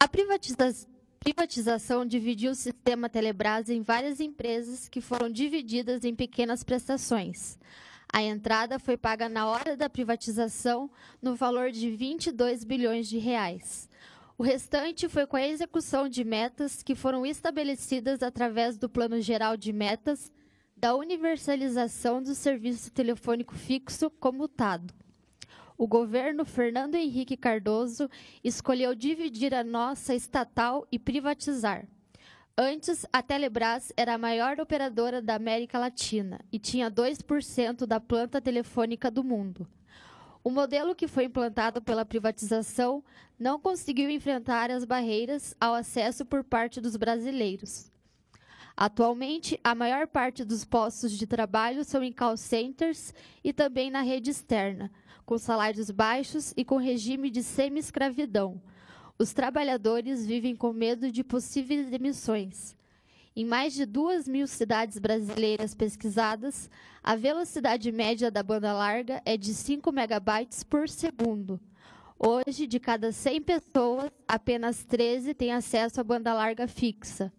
A 0.01 0.09
privatiza 0.09 0.75
privatização 1.21 2.05
dividiu 2.05 2.51
o 2.51 2.55
sistema 2.57 3.09
Telebrás 3.09 3.71
em 3.71 3.81
várias 3.81 4.19
empresas 4.19 4.89
que 4.89 5.01
foram 5.01 5.31
divididas 5.31 6.05
em 6.05 6.13
pequenas 6.13 6.65
prestações. 6.65 7.57
A 8.13 8.23
entrada 8.23 8.77
foi 8.77 8.97
paga 8.97 9.29
na 9.29 9.47
hora 9.47 9.77
da 9.77 9.89
privatização 9.89 10.91
no 11.23 11.37
valor 11.37 11.71
de 11.71 11.91
22 11.93 12.65
bilhões 12.65 13.09
de 13.09 13.19
reais. 13.19 13.89
O 14.39 14.43
restante 14.43 15.09
foi 15.09 15.27
com 15.27 15.37
a 15.37 15.47
execução 15.47 16.11
de 16.11 16.23
metas 16.23 16.83
que 16.83 16.95
foram 16.95 17.25
estabelecidas 17.25 18.23
através 18.23 18.77
do 18.77 18.87
Plano 18.87 19.19
Geral 19.19 19.57
de 19.57 19.73
Metas 19.73 20.31
da 20.77 20.95
universalização 20.95 22.23
do 22.23 22.35
serviço 22.35 22.93
telefônico 22.93 23.55
fixo 23.55 24.11
comutado. 24.11 24.93
O 25.79 25.87
governo 25.87 26.45
Fernando 26.45 26.97
Henrique 26.97 27.35
Cardoso 27.35 28.11
escolheu 28.45 28.95
dividir 28.95 29.55
a 29.55 29.65
nossa 29.65 30.15
estatal 30.15 30.87
e 30.93 30.99
privatizar. 30.99 31.89
Antes, 32.59 33.07
a 33.11 33.23
Telebrás 33.23 33.91
era 33.97 34.15
a 34.15 34.19
maior 34.19 34.61
operadora 34.61 35.23
da 35.23 35.35
América 35.35 35.79
Latina 35.79 36.41
e 36.53 36.59
tinha 36.59 36.91
2% 36.91 37.87
da 37.87 37.99
planta 37.99 38.39
telefônica 38.39 39.11
do 39.11 39.25
mundo. 39.25 39.67
O 40.47 40.51
modelo 40.51 40.95
que 40.95 41.09
foi 41.09 41.25
implantado 41.25 41.83
pela 41.83 42.05
privatização 42.05 43.03
não 43.37 43.59
conseguiu 43.59 44.09
enfrentar 44.09 44.71
as 44.71 44.85
barreiras 44.85 45.57
ao 45.61 45.75
acesso 45.75 46.25
por 46.25 46.45
parte 46.45 46.81
dos 46.81 46.95
brasileiros. 46.95 47.91
Atualmente, 48.77 49.59
a 49.65 49.75
maior 49.75 50.07
parte 50.07 50.45
dos 50.45 50.65
postos 50.65 51.11
de 51.11 51.27
trabalho 51.27 51.85
são 51.85 52.01
em 52.01 52.13
call 52.13 52.37
centers 52.37 53.13
e 53.43 53.53
também 53.53 53.91
na 53.91 54.03
rede 54.03 54.31
externa, 54.31 54.89
com 55.25 55.37
salários 55.37 55.91
baixos 55.91 56.55
e 56.57 56.65
com 56.65 56.77
regime 56.77 57.29
de 57.29 57.43
semi-escravidão. 57.43 58.63
Os 59.19 59.33
trabalhadores 59.33 60.25
vivem 60.25 60.55
com 60.55 60.73
medo 60.73 61.11
de 61.11 61.25
possíveis 61.25 61.91
demissões. 61.91 62.77
Em 63.39 63.45
mais 63.45 63.75
de 63.75 63.85
duas 63.85 64.27
mil 64.27 64.47
cidades 64.47 64.97
brasileiras 64.97 65.75
pesquisadas, 65.75 66.71
a 67.05 67.15
velocidade 67.15 67.93
média 67.93 68.31
da 68.31 68.43
banda 68.43 68.73
larga 68.73 69.21
é 69.27 69.37
de 69.37 69.53
5 69.53 69.93
megabytes 69.93 70.65
por 70.65 70.89
segundo. 70.89 71.61
Hoje, 72.19 72.67
de 72.67 72.81
cada 72.81 73.13
100 73.13 73.43
pessoas, 73.43 74.11
apenas 74.27 74.83
13 74.85 75.35
têm 75.35 75.53
acesso 75.53 76.01
à 76.01 76.03
banda 76.03 76.33
larga 76.33 76.67
fixa. 76.67 77.31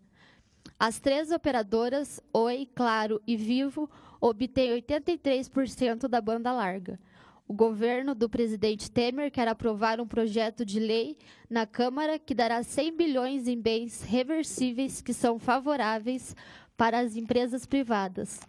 As 0.79 0.99
três 0.99 1.31
operadoras, 1.31 2.21
Oi, 2.31 2.69
Claro 2.75 3.19
e 3.25 3.35
Vivo, 3.35 3.89
obtêm 4.21 4.79
83% 4.79 6.07
da 6.07 6.21
banda 6.21 6.51
larga. 6.51 6.99
O 7.47 7.53
governo 7.53 8.13
do 8.13 8.27
presidente 8.27 8.91
Temer 8.91 9.31
quer 9.31 9.47
aprovar 9.47 10.01
um 10.01 10.07
projeto 10.07 10.65
de 10.65 10.81
lei 10.81 11.17
na 11.49 11.65
Câmara 11.65 12.19
que 12.19 12.35
dará 12.35 12.61
100 12.61 12.97
bilhões 12.97 13.47
em 13.47 13.59
bens 13.59 14.03
reversíveis 14.03 15.01
que 15.01 15.13
são 15.13 15.39
favoráveis 15.39 16.35
para 16.75 16.99
as 16.99 17.15
empresas 17.15 17.65
privadas. 17.65 18.41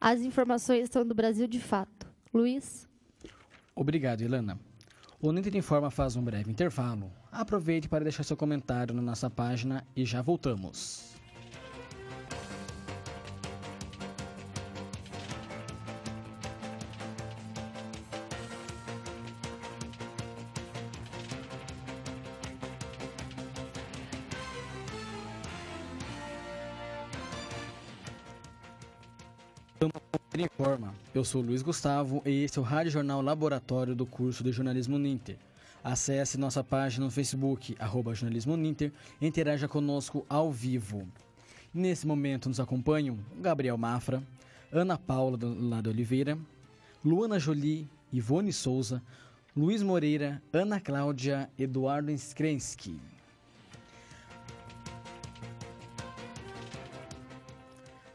As 0.00 0.22
informações 0.22 0.88
são 0.90 1.06
do 1.06 1.14
Brasil 1.14 1.46
de 1.46 1.60
Fato. 1.60 2.06
Luiz? 2.32 2.88
Obrigado, 3.74 4.22
Ilana. 4.22 4.58
O 5.20 5.32
Ninter 5.32 5.54
Informa 5.54 5.90
faz 5.90 6.16
um 6.16 6.22
breve 6.22 6.50
intervalo. 6.50 7.12
Aproveite 7.30 7.90
para 7.90 8.04
deixar 8.04 8.22
seu 8.22 8.38
comentário 8.38 8.94
na 8.94 9.02
nossa 9.02 9.28
página 9.28 9.86
e 9.94 10.04
já 10.06 10.22
voltamos. 10.22 11.15
Informa. 30.38 30.94
Eu 31.14 31.24
sou 31.24 31.42
Luiz 31.42 31.62
Gustavo 31.62 32.22
e 32.24 32.44
esse 32.44 32.58
é 32.58 32.60
o 32.62 32.64
Rádio 32.64 32.92
Jornal 32.92 33.20
Laboratório 33.20 33.94
do 33.94 34.06
curso 34.06 34.42
de 34.42 34.50
Jornalismo 34.50 34.98
Ninter. 34.98 35.36
Acesse 35.84 36.38
nossa 36.38 36.64
página 36.64 37.04
no 37.04 37.10
Facebook, 37.10 37.76
arroba 37.78 38.14
Jornalismo 38.14 38.56
Ninter, 38.56 38.90
e 39.20 39.26
interaja 39.26 39.68
conosco 39.68 40.24
ao 40.28 40.50
vivo. 40.50 41.06
Nesse 41.72 42.06
momento 42.06 42.48
nos 42.48 42.58
acompanham 42.58 43.18
Gabriel 43.38 43.76
Mafra, 43.76 44.22
Ana 44.72 44.98
Paula 44.98 45.36
do 45.36 45.68
Lado 45.68 45.90
Oliveira, 45.90 46.38
Luana 47.04 47.38
Jolie, 47.38 47.88
Ivone 48.12 48.52
Souza, 48.52 49.02
Luiz 49.56 49.82
Moreira, 49.82 50.42
Ana 50.52 50.80
Cláudia, 50.80 51.50
Eduardo 51.58 52.10
Skrensky. 52.12 52.98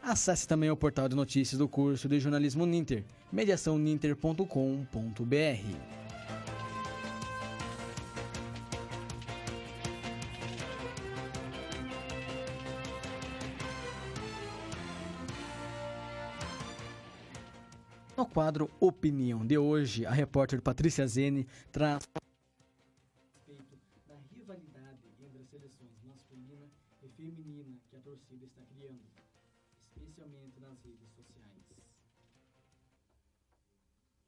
Acesse 0.04 0.48
também 0.48 0.68
o 0.68 0.76
portal 0.76 1.08
de 1.08 1.14
notícias 1.14 1.56
do 1.56 1.68
curso 1.68 2.08
de 2.08 2.18
jornalismo 2.18 2.66
Ninter, 2.66 3.04
mediaçãoninter.com.br. 3.30 4.42
No 18.16 18.26
quadro 18.26 18.68
Opinião 18.80 19.46
de 19.46 19.56
hoje, 19.56 20.04
a 20.04 20.10
repórter 20.10 20.60
Patrícia 20.60 21.06
Zene 21.06 21.46
traz 21.70 22.02
respeito 23.46 24.00
da 24.08 24.16
rivalidade 24.34 24.98
entre 25.24 25.38
as 25.38 25.48
seleções 25.48 25.92
masculina 26.04 26.66
e 27.04 27.08
feminina 27.08 27.76
que 27.88 27.96
a 27.96 28.00
torcida 28.00 28.46
está 28.46 28.62
criando, 28.74 28.98
especialmente 29.96 30.58
nas 30.60 30.80
redes 30.82 31.10
sociais. 31.10 31.62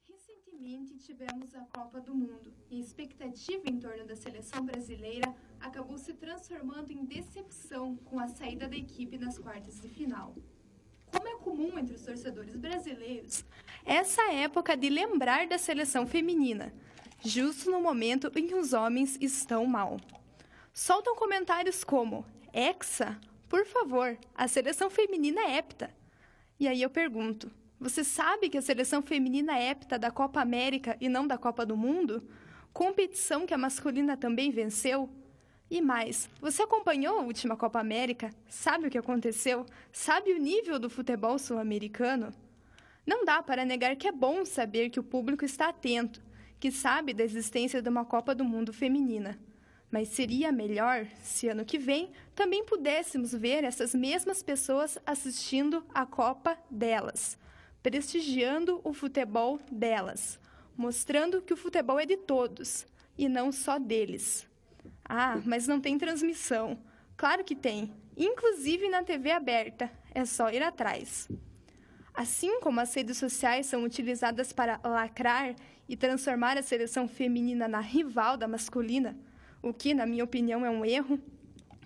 Recentemente 0.07 0.97
tivemos 0.99 1.55
a 1.55 1.61
Copa 1.61 2.01
do 2.01 2.15
Mundo 2.15 2.53
e 2.71 2.77
a 2.77 2.81
expectativa 2.81 3.63
em 3.67 3.79
torno 3.79 4.07
da 4.07 4.17
seleção 4.17 4.65
brasileira 4.65 5.35
acabou 5.61 5.99
se 5.99 6.15
transformando 6.15 6.91
em 6.93 7.05
decepção 7.05 7.97
com 7.97 8.19
a 8.19 8.29
saída 8.29 8.69
da 8.69 8.77
equipe 8.77 9.19
nas 9.19 9.39
quartas 9.39 9.81
de 9.81 9.89
final. 9.89 10.35
Como 11.07 11.29
é 11.29 11.37
comum 11.37 11.79
entre 11.79 11.95
os 11.95 12.03
torcedores 12.03 12.57
brasileiros, 12.57 13.45
essa 13.85 14.33
época 14.33 14.77
de 14.77 14.89
lembrar 14.89 15.47
da 15.47 15.59
seleção 15.59 16.07
feminina, 16.07 16.75
justo 17.25 17.71
no 17.71 17.81
momento 17.81 18.31
em 18.35 18.47
que 18.47 18.55
os 18.55 18.73
homens 18.73 19.17
estão 19.21 19.65
mal. 19.65 19.99
Soltam 20.73 21.15
comentários 21.15 21.85
como: 21.85 22.25
Hexa, 22.53 23.21
por 23.55 23.65
favor, 23.67 24.19
a 24.35 24.49
seleção 24.49 24.91
feminina 24.91 25.41
é. 25.43 25.63
E 26.59 26.67
aí 26.67 26.83
eu 26.83 26.91
pergunto: 26.91 27.49
você 27.79 28.03
sabe 28.03 28.49
que 28.49 28.59
a 28.59 28.63
seleção 28.63 29.01
feminina 29.01 29.57
é 29.57 29.73
da 29.97 30.11
Copa 30.11 30.41
América 30.41 30.97
e 31.01 31.09
não 31.09 31.25
da 31.25 31.39
Copa 31.39 31.65
do 31.65 31.77
Mundo? 31.77 32.29
Competição 32.73 33.47
que 33.47 33.55
a 33.55 33.59
masculina 33.59 34.17
também 34.17 34.51
venceu? 34.51 35.09
E 35.71 35.81
mais, 35.81 36.29
você 36.41 36.63
acompanhou 36.63 37.21
a 37.21 37.23
última 37.23 37.57
Copa 37.57 37.79
América? 37.79 38.35
Sabe 38.49 38.89
o 38.89 38.91
que 38.91 38.99
aconteceu? 38.99 39.65
Sabe 39.93 40.33
o 40.33 40.39
nível 40.39 40.77
do 40.81 40.91
futebol 40.91 41.39
sul-americano? 41.39 42.35
Não 43.07 43.25
dá 43.25 43.41
para 43.41 43.65
negar 43.65 43.95
que 43.95 44.09
é 44.09 44.13
bom 44.13 44.45
saber 44.45 44.91
que 44.91 44.99
o 44.99 45.05
público 45.05 45.45
está 45.45 45.69
atento, 45.69 46.21
que 46.59 46.73
sabe 46.73 47.15
da 47.15 47.23
existência 47.23 47.81
de 47.81 47.89
uma 47.89 48.05
Copa 48.05 48.35
do 48.35 48.45
Mundo 48.45 48.73
feminina. 48.73 49.39
Mas 49.95 50.09
seria 50.09 50.51
melhor 50.51 51.07
se 51.23 51.47
ano 51.47 51.65
que 51.65 51.79
vem 51.79 52.11
também 52.35 52.65
pudéssemos 52.65 53.33
ver 53.33 53.63
essas 53.63 53.95
mesmas 53.95 54.43
pessoas 54.43 54.99
assistindo 55.07 55.85
a 55.95 56.05
Copa 56.05 56.59
delas, 56.69 57.39
prestigiando 57.81 58.81
o 58.83 58.93
futebol 58.93 59.61
delas, 59.71 60.41
mostrando 60.77 61.41
que 61.41 61.53
o 61.53 61.57
futebol 61.57 62.01
é 62.01 62.05
de 62.05 62.17
todos 62.17 62.85
e 63.17 63.29
não 63.29 63.53
só 63.53 63.79
deles. 63.79 64.49
Ah, 65.05 65.41
mas 65.45 65.69
não 65.69 65.81
tem 65.81 65.97
transmissão. 65.97 66.77
Claro 67.17 67.45
que 67.45 67.55
tem, 67.55 67.95
inclusive 68.17 68.89
na 68.89 69.05
TV 69.05 69.31
aberta. 69.31 69.89
É 70.13 70.25
só 70.25 70.51
ir 70.51 70.65
atrás. 70.65 71.29
Assim 72.13 72.59
como 72.59 72.81
as 72.81 72.93
redes 72.93 73.17
sociais 73.17 73.67
são 73.67 73.85
utilizadas 73.85 74.53
para 74.53 74.81
lacrar 74.83 75.55
e 75.89 75.97
transformar 75.97 76.59
a 76.59 76.63
seleção 76.63 77.07
feminina 77.07 77.69
na 77.69 77.79
rival 77.79 78.37
da 78.37 78.49
masculina, 78.49 79.17
o 79.65 79.73
que, 79.73 79.95
na 79.95 80.05
minha 80.05 80.23
opinião, 80.23 80.65
é 80.65 80.71
um 80.71 80.85
erro, 80.85 81.19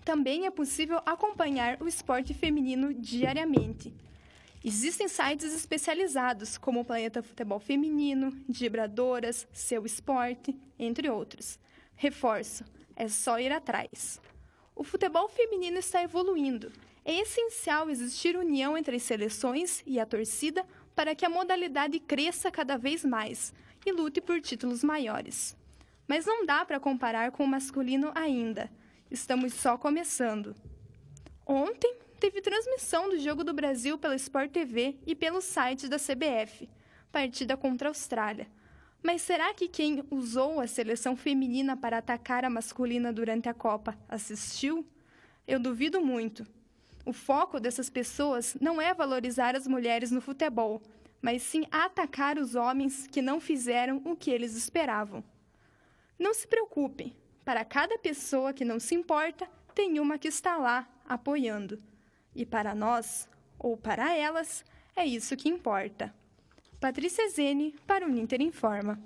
também 0.05 0.47
é 0.47 0.51
possível 0.51 1.01
acompanhar 1.07 1.81
o 1.81 1.87
esporte 1.87 2.35
feminino 2.35 2.93
diariamente. 2.93 3.95
Existem 4.65 5.07
sites 5.07 5.55
especializados, 5.55 6.59
como 6.59 6.81
o 6.81 6.85
Planeta 6.85 7.23
Futebol 7.23 7.61
Feminino, 7.61 8.37
Vibradoras, 8.49 9.47
Seu 9.53 9.87
Esporte, 9.87 10.59
entre 10.77 11.09
outros. 11.09 11.59
Reforço, 11.95 12.65
é 12.97 13.07
só 13.07 13.39
ir 13.39 13.53
atrás. 13.53 14.21
O 14.75 14.83
futebol 14.83 15.29
feminino 15.29 15.79
está 15.79 16.03
evoluindo. 16.03 16.73
É 17.05 17.21
essencial 17.21 17.89
existir 17.89 18.37
união 18.37 18.77
entre 18.77 18.97
as 18.97 19.03
seleções 19.05 19.83
e 19.87 20.01
a 20.01 20.07
torcida 20.07 20.67
para 20.97 21.15
que 21.15 21.25
a 21.25 21.31
modalidade 21.31 22.01
cresça 22.01 22.51
cada 22.51 22.77
vez 22.77 23.05
mais 23.05 23.53
e 23.87 23.93
lute 23.93 24.21
por 24.21 24.41
títulos 24.41 24.83
maiores. 24.83 25.57
Mas 26.09 26.25
não 26.25 26.47
dá 26.47 26.65
para 26.65 26.81
comparar 26.81 27.31
com 27.31 27.45
o 27.45 27.47
masculino 27.47 28.11
ainda. 28.15 28.71
Estamos 29.11 29.53
só 29.53 29.77
começando. 29.77 30.57
Ontem 31.47 31.99
teve 32.19 32.41
transmissão 32.41 33.11
do 33.11 33.19
Jogo 33.19 33.45
do 33.45 33.53
Brasil 33.53 33.99
pela 33.99 34.17
Sport 34.17 34.51
TV 34.51 34.99
e 35.07 35.15
pelo 35.15 35.43
site 35.43 35.87
da 35.87 35.99
CBF, 35.99 36.69
partida 37.13 37.59
contra 37.59 37.89
a 37.89 37.91
Austrália. 37.91 38.49
Mas 39.03 39.21
será 39.23 39.53
que 39.53 39.69
quem 39.69 40.03
usou 40.11 40.61
a 40.61 40.67
seleção 40.67 41.15
feminina 41.15 41.77
para 41.77 41.99
atacar 41.99 42.45
a 42.45 42.51
masculina 42.51 43.13
durante 43.13 43.49
a 43.49 43.55
Copa 43.55 43.97
assistiu? 44.09 44.85
Eu 45.47 45.61
duvido 45.61 46.01
muito. 46.01 46.47
O 47.05 47.13
foco 47.13 47.61
dessas 47.61 47.89
pessoas 47.89 48.57
não 48.61 48.81
é 48.81 48.93
valorizar 48.93 49.55
as 49.55 49.67
mulheres 49.67 50.11
no 50.11 50.21
futebol, 50.21 50.83
mas 51.21 51.43
sim 51.43 51.65
atacar 51.71 52.39
os 52.39 52.55
homens 52.55 53.07
que 53.07 53.23
não 53.23 53.41
fizeram 53.41 54.03
o 54.05 54.17
que 54.17 54.31
eles 54.31 54.57
esperavam. 54.57 55.23
Não 56.19 56.35
se 56.35 56.49
preocupe, 56.49 57.15
para 57.45 57.65
cada 57.65 57.97
pessoa 57.97 58.53
que 58.53 58.65
não 58.65 58.81
se 58.81 58.95
importa, 58.95 59.49
tem 59.75 60.01
uma 60.01 60.19
que 60.19 60.27
está 60.29 60.57
lá 60.57 60.89
apoiando. 61.09 61.81
E 62.35 62.45
para 62.45 62.75
nós, 62.75 63.29
ou 63.59 63.77
para 63.77 64.17
elas, 64.17 64.65
é 64.97 65.07
isso 65.07 65.37
que 65.37 65.49
importa. 65.49 66.13
Patrícia 66.81 67.29
Zene, 67.29 67.75
para 67.87 68.05
o 68.05 68.09
Ninter 68.09 68.41
Informa. 68.43 69.01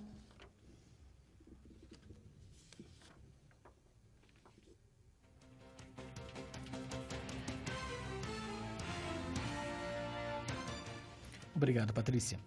Obrigado, 11.54 11.92
Patrícia. 11.92 12.38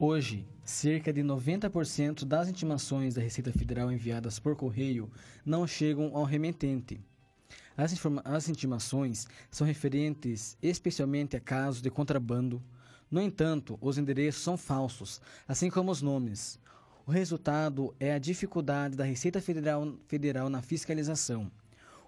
Hoje, 0.00 0.46
cerca 0.64 1.12
de 1.12 1.22
90% 1.22 2.24
das 2.24 2.48
intimações 2.48 3.14
da 3.14 3.20
Receita 3.20 3.50
Federal 3.50 3.90
enviadas 3.90 4.38
por 4.38 4.54
correio 4.54 5.10
não 5.44 5.66
chegam 5.66 6.16
ao 6.16 6.22
remetente. 6.22 7.00
As, 7.76 7.92
as 8.24 8.48
intimações 8.48 9.26
são 9.50 9.66
referentes 9.66 10.56
especialmente 10.62 11.36
a 11.36 11.40
casos 11.40 11.82
de 11.82 11.90
contrabando. 11.90 12.62
No 13.10 13.20
entanto, 13.20 13.76
os 13.80 13.98
endereços 13.98 14.40
são 14.40 14.56
falsos, 14.56 15.20
assim 15.48 15.68
como 15.68 15.90
os 15.90 16.00
nomes. 16.00 16.60
O 17.04 17.10
resultado 17.10 17.92
é 17.98 18.12
a 18.12 18.20
dificuldade 18.20 18.96
da 18.96 19.02
Receita 19.02 19.40
Federal, 19.40 19.96
Federal 20.06 20.48
na 20.48 20.62
fiscalização. 20.62 21.50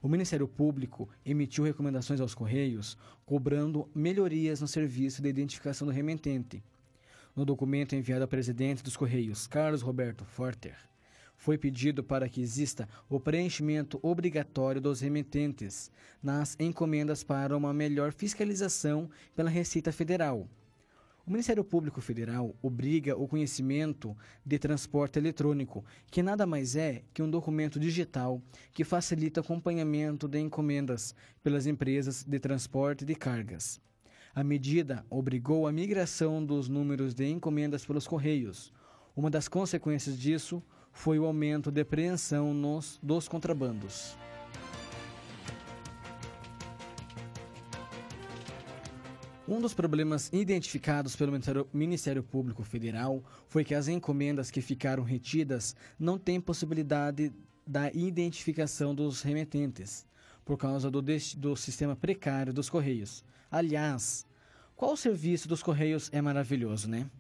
O 0.00 0.08
Ministério 0.08 0.46
Público 0.46 1.08
emitiu 1.26 1.64
recomendações 1.64 2.20
aos 2.20 2.36
Correios, 2.36 2.96
cobrando 3.26 3.90
melhorias 3.92 4.60
no 4.60 4.68
serviço 4.68 5.20
de 5.20 5.28
identificação 5.28 5.88
do 5.88 5.92
remetente. 5.92 6.62
No 7.40 7.46
documento 7.46 7.96
enviado 7.96 8.20
ao 8.20 8.28
presidente 8.28 8.82
dos 8.82 8.98
Correios, 8.98 9.46
Carlos 9.46 9.80
Roberto 9.80 10.26
Forter, 10.26 10.76
foi 11.38 11.56
pedido 11.56 12.04
para 12.04 12.28
que 12.28 12.42
exista 12.42 12.86
o 13.08 13.18
preenchimento 13.18 13.98
obrigatório 14.02 14.78
dos 14.78 15.00
remetentes 15.00 15.90
nas 16.22 16.54
encomendas 16.60 17.24
para 17.24 17.56
uma 17.56 17.72
melhor 17.72 18.12
fiscalização 18.12 19.08
pela 19.34 19.48
Receita 19.48 19.90
Federal. 19.90 20.46
O 21.26 21.30
Ministério 21.30 21.64
Público 21.64 22.02
Federal 22.02 22.54
obriga 22.60 23.16
o 23.16 23.26
conhecimento 23.26 24.14
de 24.44 24.58
transporte 24.58 25.18
eletrônico, 25.18 25.82
que 26.10 26.22
nada 26.22 26.44
mais 26.44 26.76
é 26.76 27.04
que 27.14 27.22
um 27.22 27.30
documento 27.30 27.80
digital 27.80 28.42
que 28.70 28.84
facilita 28.84 29.40
o 29.40 29.44
acompanhamento 29.44 30.28
de 30.28 30.38
encomendas 30.40 31.14
pelas 31.42 31.66
empresas 31.66 32.22
de 32.22 32.38
transporte 32.38 33.02
de 33.02 33.14
cargas. 33.14 33.80
A 34.32 34.44
medida 34.44 35.04
obrigou 35.10 35.66
a 35.66 35.72
migração 35.72 36.44
dos 36.44 36.68
números 36.68 37.14
de 37.14 37.26
encomendas 37.26 37.84
pelos 37.84 38.06
Correios. 38.06 38.72
Uma 39.16 39.28
das 39.28 39.48
consequências 39.48 40.16
disso 40.16 40.62
foi 40.92 41.18
o 41.18 41.24
aumento 41.24 41.70
de 41.72 41.80
apreensão 41.80 42.54
nos, 42.54 42.98
dos 43.02 43.26
contrabandos. 43.26 44.16
Um 49.48 49.60
dos 49.60 49.74
problemas 49.74 50.30
identificados 50.32 51.16
pelo 51.16 51.32
Ministério- 51.72 52.22
Público 52.22 52.62
Federal 52.62 53.24
foi 53.48 53.64
que 53.64 53.74
as 53.74 53.88
encomendas 53.88 54.48
que 54.48 54.60
ficaram 54.60 55.02
retidas 55.02 55.74
não 55.98 56.16
têm 56.16 56.40
possibilidade 56.40 57.32
da 57.66 57.90
identificação 57.92 58.94
dos 58.94 59.22
remetentes, 59.22 60.06
por 60.44 60.56
causa 60.56 60.88
do, 60.88 61.02
do 61.36 61.56
sistema 61.56 61.96
precário 61.96 62.52
dos 62.52 62.70
Correios. 62.70 63.24
Aliás, 63.50 64.24
qual 64.76 64.96
serviço 64.96 65.48
dos 65.48 65.60
Correios 65.60 66.08
é 66.12 66.22
maravilhoso, 66.22 66.88
né? 66.88 67.10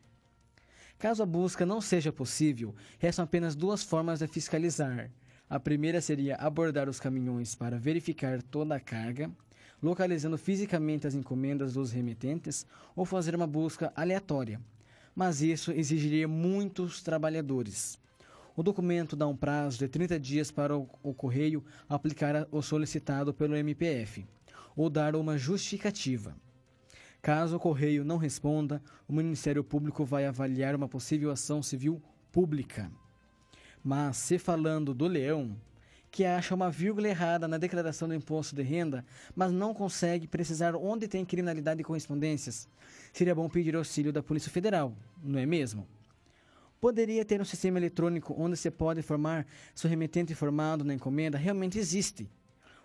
Caso 0.96 1.24
a 1.24 1.26
busca 1.26 1.66
não 1.66 1.80
seja 1.80 2.12
possível, 2.12 2.72
restam 3.00 3.24
apenas 3.24 3.56
duas 3.56 3.82
formas 3.82 4.20
de 4.20 4.28
fiscalizar. 4.28 5.10
A 5.48 5.58
primeira 5.58 6.00
seria 6.00 6.36
abordar 6.36 6.88
os 6.88 7.00
caminhões 7.00 7.56
para 7.56 7.80
verificar 7.80 8.40
toda 8.42 8.76
a 8.76 8.80
carga, 8.80 9.28
localizando 9.82 10.38
fisicamente 10.38 11.04
as 11.04 11.14
encomendas 11.14 11.74
dos 11.74 11.90
remetentes 11.90 12.64
ou 12.94 13.04
fazer 13.04 13.34
uma 13.34 13.46
busca 13.46 13.92
aleatória. 13.96 14.60
Mas 15.16 15.42
isso 15.42 15.72
exigiria 15.72 16.28
muitos 16.28 17.02
trabalhadores. 17.02 17.98
O 18.54 18.62
documento 18.62 19.16
dá 19.16 19.26
um 19.26 19.36
prazo 19.36 19.78
de 19.78 19.88
30 19.88 20.20
dias 20.20 20.52
para 20.52 20.78
o, 20.78 20.88
o 21.02 21.12
correio 21.12 21.64
aplicar 21.88 22.46
o 22.52 22.62
solicitado 22.62 23.34
pelo 23.34 23.56
MPF 23.56 24.24
ou 24.76 24.90
dar 24.90 25.16
uma 25.16 25.36
justificativa. 25.36 26.34
Caso 27.22 27.56
o 27.56 27.60
correio 27.60 28.04
não 28.04 28.16
responda, 28.16 28.82
o 29.06 29.12
Ministério 29.12 29.62
Público 29.62 30.04
vai 30.04 30.24
avaliar 30.24 30.74
uma 30.74 30.88
possível 30.88 31.30
ação 31.30 31.62
civil 31.62 32.02
pública. 32.32 32.90
Mas, 33.84 34.16
se 34.16 34.38
falando 34.38 34.94
do 34.94 35.06
leão, 35.06 35.56
que 36.10 36.24
acha 36.24 36.54
uma 36.54 36.70
vírgula 36.70 37.08
errada 37.08 37.46
na 37.46 37.56
declaração 37.56 38.08
do 38.08 38.14
imposto 38.14 38.56
de 38.56 38.62
renda, 38.62 39.04
mas 39.34 39.52
não 39.52 39.72
consegue 39.72 40.26
precisar 40.26 40.74
onde 40.74 41.06
tem 41.06 41.24
criminalidade 41.24 41.80
e 41.80 41.84
correspondências, 41.84 42.68
seria 43.12 43.34
bom 43.34 43.48
pedir 43.48 43.76
auxílio 43.76 44.12
da 44.12 44.22
Polícia 44.22 44.50
Federal, 44.50 44.94
não 45.22 45.38
é 45.38 45.46
mesmo? 45.46 45.86
Poderia 46.80 47.24
ter 47.24 47.40
um 47.40 47.44
sistema 47.44 47.78
eletrônico 47.78 48.34
onde 48.36 48.56
se 48.56 48.70
pode 48.70 49.00
informar 49.00 49.46
se 49.74 49.86
o 49.86 49.88
remetente 49.88 50.32
informado 50.32 50.84
na 50.84 50.94
encomenda 50.94 51.36
realmente 51.36 51.78
existe, 51.78 52.28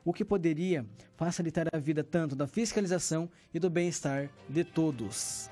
o 0.05 0.13
que 0.13 0.23
poderia 0.23 0.85
facilitar 1.17 1.65
a 1.73 1.79
vida 1.79 2.03
tanto 2.03 2.35
da 2.35 2.45
fiscalização 2.45 3.27
e 3.51 3.59
do 3.59 3.69
bem-estar 3.69 4.29
de 4.47 4.63
todos. 4.63 5.49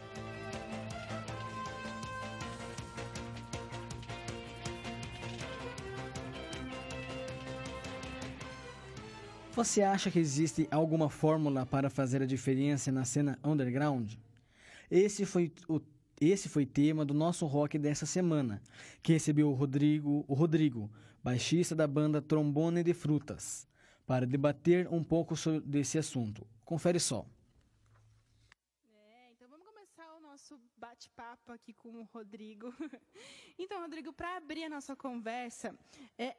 Você 9.55 9.81
acha 9.81 10.09
que 10.09 10.19
existe 10.19 10.67
alguma 10.71 11.09
fórmula 11.09 11.65
para 11.65 11.89
fazer 11.89 12.21
a 12.21 12.25
diferença 12.25 12.91
na 12.91 13.05
cena 13.05 13.37
underground? 13.43 14.13
Esse 14.89 15.25
foi 15.25 15.51
o 15.67 15.81
esse 16.21 16.47
foi 16.47 16.65
tema 16.65 17.03
do 17.03 17.13
nosso 17.13 17.45
rock 17.45 17.77
dessa 17.77 18.05
semana, 18.05 18.61
que 19.01 19.11
recebeu 19.11 19.49
o 19.49 19.53
Rodrigo, 19.53 20.23
o 20.27 20.33
Rodrigo, 20.33 20.89
baixista 21.23 21.75
da 21.75 21.85
banda 21.85 22.21
Trombone 22.21 22.81
de 22.81 22.93
Frutas, 22.93 23.67
para 24.05 24.25
debater 24.25 24.87
um 24.91 25.03
pouco 25.03 25.35
sobre 25.35 25.61
desse 25.61 25.97
assunto. 25.97 26.45
Confere 26.65 26.99
só. 26.99 27.25
É, 28.85 29.31
então 29.31 29.47
vamos 29.49 29.65
começar 29.65 30.13
o 30.15 30.19
nosso 30.19 30.59
bate-papo 30.77 31.51
aqui 31.51 31.73
com 31.73 31.89
o 32.01 32.03
Rodrigo. 32.03 32.73
então, 33.57 33.81
Rodrigo, 33.81 34.11
para 34.11 34.37
abrir 34.37 34.65
a 34.65 34.69
nossa 34.69 34.95
conversa, 34.95 35.77
é, 36.17 36.35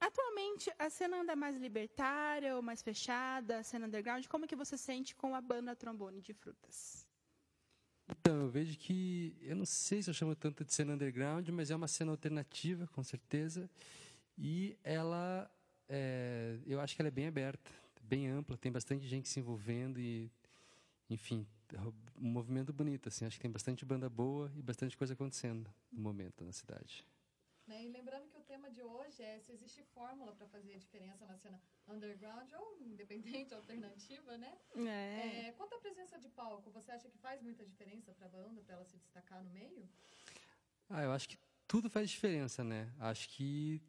atualmente 0.00 0.72
a 0.78 0.88
cena 0.88 1.20
anda 1.20 1.34
mais 1.34 1.56
libertária 1.56 2.54
ou 2.56 2.62
mais 2.62 2.82
fechada, 2.82 3.58
a 3.58 3.62
cena 3.62 3.86
underground? 3.86 4.26
Como 4.26 4.46
que 4.46 4.56
você 4.56 4.76
sente 4.76 5.14
com 5.14 5.34
a 5.34 5.40
banda 5.40 5.74
Trombone 5.74 6.20
de 6.20 6.32
Frutas? 6.32 7.06
Então, 8.10 8.40
eu 8.40 8.48
vejo 8.48 8.78
que, 8.78 9.36
eu 9.42 9.54
não 9.54 9.66
sei 9.66 10.02
se 10.02 10.08
eu 10.08 10.14
chamo 10.14 10.34
tanto 10.34 10.64
de 10.64 10.72
cena 10.72 10.94
underground, 10.94 11.46
mas 11.50 11.70
é 11.70 11.76
uma 11.76 11.88
cena 11.88 12.10
alternativa, 12.10 12.86
com 12.88 13.02
certeza. 13.02 13.70
E 14.36 14.78
ela, 14.82 15.50
é, 15.88 16.58
eu 16.66 16.80
acho 16.80 16.94
que 16.94 17.02
ela 17.02 17.08
é 17.08 17.12
bem 17.12 17.26
aberta, 17.26 17.70
bem 18.02 18.28
ampla, 18.28 18.56
tem 18.56 18.70
bastante 18.70 19.06
gente 19.06 19.28
se 19.28 19.40
envolvendo 19.40 19.98
e, 19.98 20.30
enfim, 21.08 21.46
um 22.16 22.28
movimento 22.28 22.72
bonito, 22.72 23.08
assim. 23.08 23.24
Acho 23.24 23.36
que 23.36 23.42
tem 23.42 23.50
bastante 23.50 23.84
banda 23.84 24.08
boa 24.08 24.50
e 24.56 24.62
bastante 24.62 24.96
coisa 24.96 25.14
acontecendo 25.14 25.70
no 25.90 26.00
momento 26.00 26.44
na 26.44 26.52
cidade. 26.52 27.04
Né? 27.66 27.84
E 27.84 27.88
lembrando 27.90 28.30
que 28.30 28.38
o 28.38 28.42
tema 28.42 28.70
de 28.70 28.82
hoje 28.82 29.22
é 29.22 29.38
se 29.40 29.52
existe 29.52 29.82
fórmula 29.94 30.32
para 30.32 30.46
fazer 30.46 30.72
a 30.72 30.78
diferença 30.78 31.26
na 31.26 31.36
cena 31.36 31.60
underground 31.86 32.50
ou 32.54 32.78
independente, 32.80 33.52
alternativa, 33.54 34.38
né? 34.38 34.56
É. 34.74 35.48
É, 35.48 35.52
quanto 35.52 35.74
à 35.74 35.78
presença 35.78 36.18
de 36.18 36.30
palco, 36.30 36.70
você 36.70 36.90
acha 36.90 37.10
que 37.10 37.18
faz 37.18 37.42
muita 37.42 37.66
diferença 37.66 38.12
para 38.14 38.26
a 38.26 38.30
banda, 38.30 38.62
para 38.62 38.76
ela 38.76 38.84
se 38.86 38.96
destacar 38.96 39.44
no 39.44 39.50
meio? 39.50 39.86
Ah, 40.88 41.02
eu 41.02 41.12
acho 41.12 41.28
que 41.28 41.38
tudo 41.66 41.90
faz 41.90 42.08
diferença, 42.08 42.64
né? 42.64 42.90
Acho 42.98 43.28
que, 43.28 43.82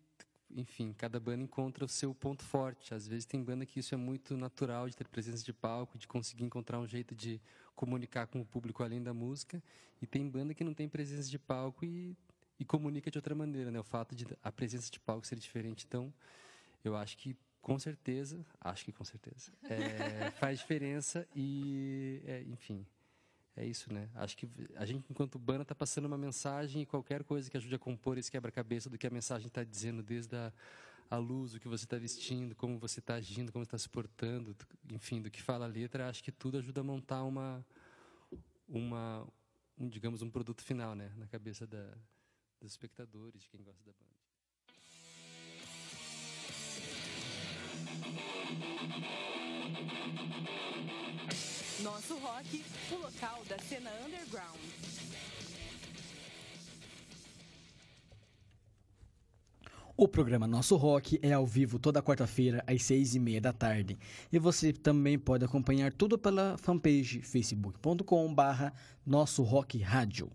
enfim, 0.55 0.93
cada 0.93 1.19
banda 1.19 1.43
encontra 1.43 1.85
o 1.85 1.88
seu 1.88 2.13
ponto 2.13 2.43
forte. 2.43 2.93
Às 2.93 3.07
vezes 3.07 3.25
tem 3.25 3.43
banda 3.43 3.65
que 3.65 3.79
isso 3.79 3.93
é 3.93 3.97
muito 3.97 4.35
natural, 4.35 4.89
de 4.89 4.95
ter 4.95 5.07
presença 5.07 5.43
de 5.43 5.53
palco, 5.53 5.97
de 5.97 6.07
conseguir 6.07 6.43
encontrar 6.43 6.79
um 6.79 6.88
jeito 6.88 7.15
de 7.15 7.41
comunicar 7.75 8.27
com 8.27 8.41
o 8.41 8.45
público 8.45 8.83
além 8.83 9.01
da 9.01 9.13
música. 9.13 9.62
E 10.01 10.07
tem 10.07 10.27
banda 10.27 10.53
que 10.53 10.63
não 10.63 10.73
tem 10.73 10.88
presença 10.89 11.29
de 11.29 11.38
palco 11.38 11.85
e, 11.85 12.15
e 12.59 12.65
comunica 12.65 13.12
de 13.12 13.17
outra 13.17 13.35
maneira, 13.35 13.71
né? 13.71 13.79
O 13.79 13.83
fato 13.83 14.15
de 14.15 14.25
a 14.43 14.51
presença 14.51 14.89
de 14.89 14.99
palco 14.99 15.25
ser 15.25 15.38
diferente. 15.38 15.85
Então, 15.88 16.13
eu 16.83 16.95
acho 16.95 17.17
que 17.17 17.35
com 17.62 17.77
certeza, 17.77 18.45
acho 18.62 18.85
que 18.85 18.91
com 18.91 19.03
certeza, 19.03 19.51
é, 19.63 20.31
faz 20.31 20.59
diferença 20.59 21.27
e, 21.35 22.21
é, 22.25 22.41
enfim, 22.43 22.85
é 23.60 23.65
isso, 23.65 23.93
né? 23.93 24.10
Acho 24.15 24.38
que 24.38 24.50
a 24.78 24.86
gente, 24.86 25.06
enquanto 25.10 25.38
banda, 25.38 25.63
está 25.63 25.76
passando 25.76 26.06
uma 26.06 26.17
mensagem 26.17 26.84
e 26.84 26.86
qualquer 26.86 27.26
coisa 27.26 27.52
que 27.52 27.58
ajude 27.58 27.76
a 27.76 27.80
compor 27.80 28.17
esse 28.17 28.32
quebra-cabeça 28.32 28.89
do 28.89 28.98
que 28.98 29.06
a 29.06 29.10
mensagem 29.10 29.48
está 29.48 29.65
dizendo, 29.65 30.02
desde 30.02 30.34
a, 30.34 30.54
a 31.10 31.17
luz, 31.17 31.54
o 31.54 31.60
que 31.60 31.67
você 31.67 31.84
está 31.84 31.98
vestindo, 31.98 32.56
como 32.56 32.80
você 32.80 33.02
está 33.02 33.15
agindo, 33.15 33.52
como 33.52 33.63
está 33.63 33.78
se 33.78 33.89
portando, 33.89 34.56
enfim, 34.89 35.22
do 35.22 35.30
que 35.30 35.41
fala 35.41 35.65
a 35.65 35.67
letra, 35.67 36.08
acho 36.08 36.24
que 36.24 36.32
tudo 36.32 36.58
ajuda 36.58 36.80
a 36.80 36.84
montar 36.86 37.24
uma, 37.24 37.65
uma 38.65 39.28
um, 39.78 39.89
digamos, 39.89 40.22
um 40.22 40.30
produto 40.30 40.63
final, 40.63 40.95
né? 40.95 41.12
Na 41.17 41.28
cabeça 41.28 41.67
da, 41.67 41.98
dos 42.62 42.72
espectadores, 42.72 43.41
de 43.41 43.50
quem 43.50 43.62
gosta 43.62 43.84
da 43.84 43.91
banda. 43.91 44.19
Nosso 51.82 52.17
rock, 52.17 52.63
o 52.91 52.95
local 52.95 53.43
da 53.47 53.58
cena 53.60 53.89
underground. 54.05 54.60
O 60.01 60.08
programa 60.08 60.47
Nosso 60.47 60.77
Rock 60.77 61.19
é 61.21 61.34
ao 61.34 61.45
vivo 61.45 61.77
toda 61.77 62.01
quarta-feira 62.01 62.63
às 62.65 62.84
seis 62.84 63.15
e 63.15 63.19
meia 63.19 63.41
da 63.41 63.51
tarde. 63.51 63.99
E 64.32 64.39
você 64.39 64.71
também 64.71 65.19
pode 65.19 65.43
acompanhar 65.43 65.91
tudo 65.91 66.17
pela 66.17 66.58
fanpage 66.58 67.21
facebook.com 67.21 68.34
barra 68.34 68.73
Nosso 69.05 69.43
Rock 69.43 69.77
Rádio. 69.79 70.32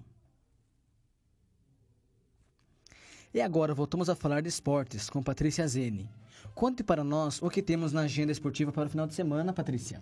E 3.35 3.40
agora 3.40 3.75
voltamos 3.75 4.09
a 4.09 4.14
falar 4.14 4.42
de 4.42 4.49
esportes 4.49 5.11
com 5.11 5.20
Patrícia 5.20 5.66
Zene. 5.66 6.09
Conte 6.55 6.85
para 6.85 7.03
nós 7.03 7.42
o 7.42 7.51
que 7.51 7.61
temos 7.61 7.92
na 7.92 8.03
agenda 8.03 8.31
esportiva 8.31 8.70
para 8.70 8.87
o 8.87 8.88
final 8.88 9.09
de 9.09 9.14
semana, 9.14 9.53
Patrícia. 9.53 10.01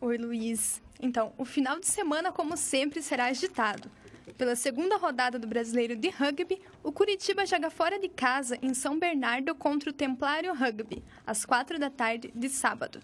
Oi, 0.00 0.16
Luiz. 0.16 0.80
Então, 1.02 1.34
o 1.36 1.44
final 1.44 1.78
de 1.78 1.86
semana, 1.86 2.32
como 2.32 2.56
sempre, 2.56 3.02
será 3.02 3.26
agitado. 3.26 3.90
Pela 4.38 4.56
segunda 4.56 4.96
rodada 4.96 5.38
do 5.38 5.46
Brasileiro 5.46 5.94
de 5.94 6.08
Rugby, 6.08 6.62
o 6.82 6.90
Curitiba 6.90 7.44
joga 7.44 7.68
fora 7.68 7.98
de 7.98 8.08
casa 8.08 8.56
em 8.62 8.72
São 8.72 8.98
Bernardo 8.98 9.54
contra 9.54 9.90
o 9.90 9.92
Templário 9.92 10.54
Rugby, 10.54 11.04
às 11.26 11.44
quatro 11.44 11.78
da 11.78 11.90
tarde 11.90 12.32
de 12.34 12.48
sábado. 12.48 13.00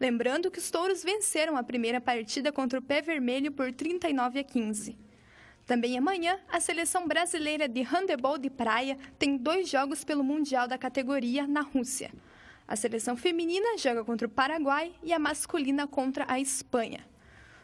Lembrando 0.00 0.50
que 0.50 0.60
os 0.60 0.70
touros 0.70 1.04
venceram 1.04 1.58
a 1.58 1.62
primeira 1.62 2.00
partida 2.00 2.50
contra 2.50 2.78
o 2.78 2.82
Pé 2.82 3.02
Vermelho 3.02 3.52
por 3.52 3.70
39 3.70 4.38
a 4.38 4.44
15. 4.44 5.07
Também 5.68 5.98
amanhã, 5.98 6.38
a 6.48 6.60
seleção 6.60 7.06
brasileira 7.06 7.68
de 7.68 7.82
handebol 7.82 8.38
de 8.38 8.48
praia 8.48 8.96
tem 9.18 9.36
dois 9.36 9.68
jogos 9.68 10.02
pelo 10.02 10.24
Mundial 10.24 10.66
da 10.66 10.78
categoria 10.78 11.46
na 11.46 11.60
Rússia. 11.60 12.10
A 12.66 12.74
seleção 12.74 13.18
feminina 13.18 13.76
joga 13.76 14.02
contra 14.02 14.26
o 14.26 14.30
Paraguai 14.30 14.94
e 15.02 15.12
a 15.12 15.18
masculina 15.18 15.86
contra 15.86 16.24
a 16.26 16.40
Espanha. 16.40 17.06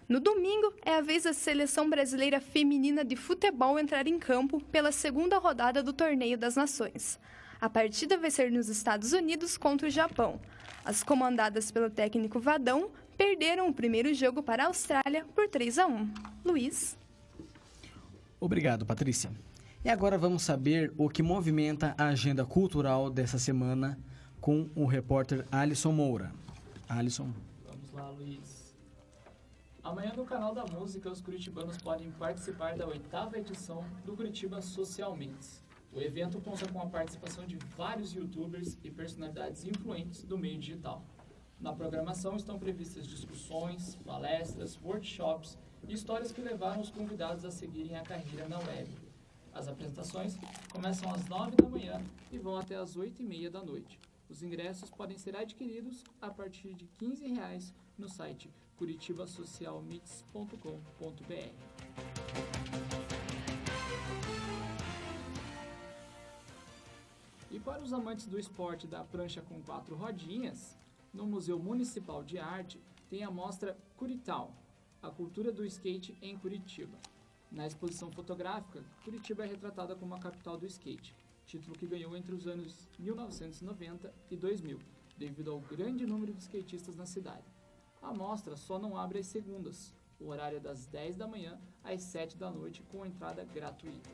No 0.06 0.20
domingo, 0.20 0.74
é 0.84 0.96
a 0.96 1.00
vez 1.00 1.22
da 1.22 1.32
seleção 1.32 1.88
brasileira 1.88 2.42
feminina 2.42 3.02
de 3.02 3.16
futebol 3.16 3.78
entrar 3.78 4.06
em 4.06 4.18
campo 4.18 4.60
pela 4.64 4.92
segunda 4.92 5.38
rodada 5.38 5.82
do 5.82 5.94
Torneio 5.94 6.36
das 6.36 6.56
Nações. 6.56 7.18
A 7.58 7.70
partida 7.70 8.18
vai 8.18 8.30
ser 8.30 8.52
nos 8.52 8.68
Estados 8.68 9.14
Unidos 9.14 9.56
contra 9.56 9.88
o 9.88 9.90
Japão. 9.90 10.38
As 10.84 11.02
comandadas 11.02 11.70
pelo 11.70 11.88
técnico 11.88 12.38
Vadão 12.38 12.90
perderam 13.16 13.66
o 13.66 13.72
primeiro 13.72 14.12
jogo 14.12 14.42
para 14.42 14.64
a 14.64 14.66
Austrália 14.66 15.24
por 15.34 15.48
3 15.48 15.78
a 15.78 15.86
1. 15.86 16.14
Luiz. 16.44 17.02
Obrigado, 18.44 18.84
Patrícia. 18.84 19.30
E 19.82 19.88
agora 19.88 20.18
vamos 20.18 20.42
saber 20.42 20.92
o 20.98 21.08
que 21.08 21.22
movimenta 21.22 21.94
a 21.96 22.08
agenda 22.08 22.44
cultural 22.44 23.08
dessa 23.08 23.38
semana 23.38 23.98
com 24.38 24.68
o 24.74 24.84
repórter 24.84 25.46
Alisson 25.50 25.92
Moura. 25.92 26.30
Alisson. 26.86 27.32
Vamos 27.64 27.90
lá, 27.90 28.10
Luiz. 28.10 28.76
Amanhã 29.82 30.12
no 30.14 30.26
canal 30.26 30.54
da 30.54 30.66
música, 30.66 31.10
os 31.10 31.22
curitibanos 31.22 31.78
podem 31.78 32.10
participar 32.10 32.76
da 32.76 32.86
oitava 32.86 33.38
edição 33.38 33.82
do 34.04 34.14
Curitiba 34.14 34.60
Socialmente. 34.60 35.64
O 35.90 35.98
evento 35.98 36.38
conta 36.38 36.70
com 36.70 36.82
a 36.82 36.86
participação 36.86 37.46
de 37.46 37.56
vários 37.78 38.12
youtubers 38.12 38.76
e 38.84 38.90
personalidades 38.90 39.64
influentes 39.64 40.22
do 40.22 40.36
meio 40.36 40.58
digital. 40.58 41.02
Na 41.58 41.72
programação 41.72 42.36
estão 42.36 42.58
previstas 42.58 43.06
discussões, 43.06 43.96
palestras, 44.04 44.78
workshops 44.84 45.58
e 45.88 45.92
histórias 45.92 46.32
que 46.32 46.40
levaram 46.40 46.80
os 46.80 46.90
convidados 46.90 47.44
a 47.44 47.50
seguirem 47.50 47.96
a 47.96 48.02
carreira 48.02 48.48
na 48.48 48.58
web. 48.58 48.88
As 49.52 49.68
apresentações 49.68 50.36
começam 50.72 51.12
às 51.12 51.26
9 51.26 51.56
da 51.56 51.68
manhã 51.68 52.00
e 52.32 52.38
vão 52.38 52.56
até 52.56 52.76
às 52.76 52.96
8 52.96 53.20
e 53.22 53.24
meia 53.24 53.50
da 53.50 53.62
noite. 53.62 54.00
Os 54.28 54.42
ingressos 54.42 54.90
podem 54.90 55.16
ser 55.16 55.36
adquiridos 55.36 56.02
a 56.20 56.28
partir 56.30 56.74
de 56.74 56.86
15 56.98 57.28
reais 57.28 57.72
no 57.96 58.08
site 58.08 58.50
curitibasocialmix.com.br. 58.76 61.54
E 67.50 67.60
para 67.60 67.82
os 67.82 67.92
amantes 67.92 68.26
do 68.26 68.38
esporte 68.38 68.88
da 68.88 69.04
prancha 69.04 69.40
com 69.42 69.62
quatro 69.62 69.94
rodinhas, 69.94 70.76
no 71.12 71.24
Museu 71.24 71.60
Municipal 71.60 72.24
de 72.24 72.36
Arte 72.36 72.82
tem 73.08 73.22
a 73.22 73.30
mostra 73.30 73.78
Curital, 73.96 74.52
a 75.04 75.10
cultura 75.10 75.52
do 75.52 75.66
skate 75.66 76.16
em 76.22 76.34
Curitiba. 76.38 76.96
Na 77.52 77.66
exposição 77.66 78.10
fotográfica, 78.10 78.82
Curitiba 79.04 79.44
é 79.44 79.46
retratada 79.46 79.94
como 79.94 80.14
a 80.14 80.18
capital 80.18 80.56
do 80.56 80.66
skate, 80.66 81.14
título 81.44 81.76
que 81.76 81.86
ganhou 81.86 82.16
entre 82.16 82.34
os 82.34 82.46
anos 82.46 82.88
1990 82.98 84.14
e 84.30 84.36
2000, 84.36 84.78
devido 85.18 85.50
ao 85.50 85.60
grande 85.60 86.06
número 86.06 86.32
de 86.32 86.40
skatistas 86.40 86.96
na 86.96 87.04
cidade. 87.04 87.44
A 88.00 88.14
mostra 88.14 88.56
só 88.56 88.78
não 88.78 88.96
abre 88.96 89.18
às 89.18 89.26
segundas, 89.26 89.94
o 90.18 90.28
horário 90.28 90.56
é 90.56 90.60
das 90.60 90.86
10 90.86 91.16
da 91.16 91.28
manhã 91.28 91.60
às 91.82 92.00
7 92.00 92.38
da 92.38 92.50
noite, 92.50 92.82
com 92.84 93.04
entrada 93.04 93.44
gratuita. 93.44 94.08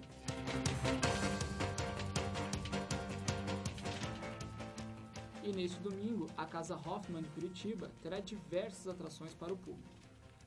E 5.44 5.52
neste 5.52 5.78
domingo, 5.78 6.28
a 6.36 6.44
Casa 6.44 6.74
Hoffman 6.74 7.22
de 7.22 7.28
Curitiba 7.30 7.92
terá 8.02 8.18
diversas 8.18 8.88
atrações 8.88 9.34
para 9.34 9.52
o 9.52 9.56
público. 9.56 9.99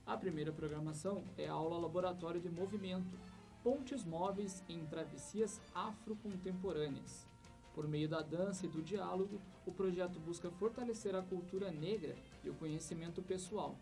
A 0.06 0.18
primeira 0.18 0.52
programação 0.52 1.24
é 1.38 1.48
a 1.48 1.54
aula 1.54 1.80
Laboratório 1.80 2.42
de 2.42 2.50
Movimento, 2.50 3.18
Pontes 3.64 4.04
Móveis 4.04 4.62
em 4.68 4.86
Travessias 4.86 5.62
Afro-Contemporâneas. 5.74 7.26
Por 7.74 7.88
meio 7.88 8.10
da 8.10 8.22
dança 8.22 8.66
e 8.66 8.70
do 8.70 8.82
diálogo, 8.82 9.40
o 9.66 9.72
projeto 9.72 10.20
busca 10.20 10.52
fortalecer 10.52 11.16
a 11.16 11.22
cultura 11.22 11.72
negra 11.72 12.18
e 12.44 12.50
o 12.50 12.54
conhecimento 12.54 13.22
pessoal. 13.22 13.78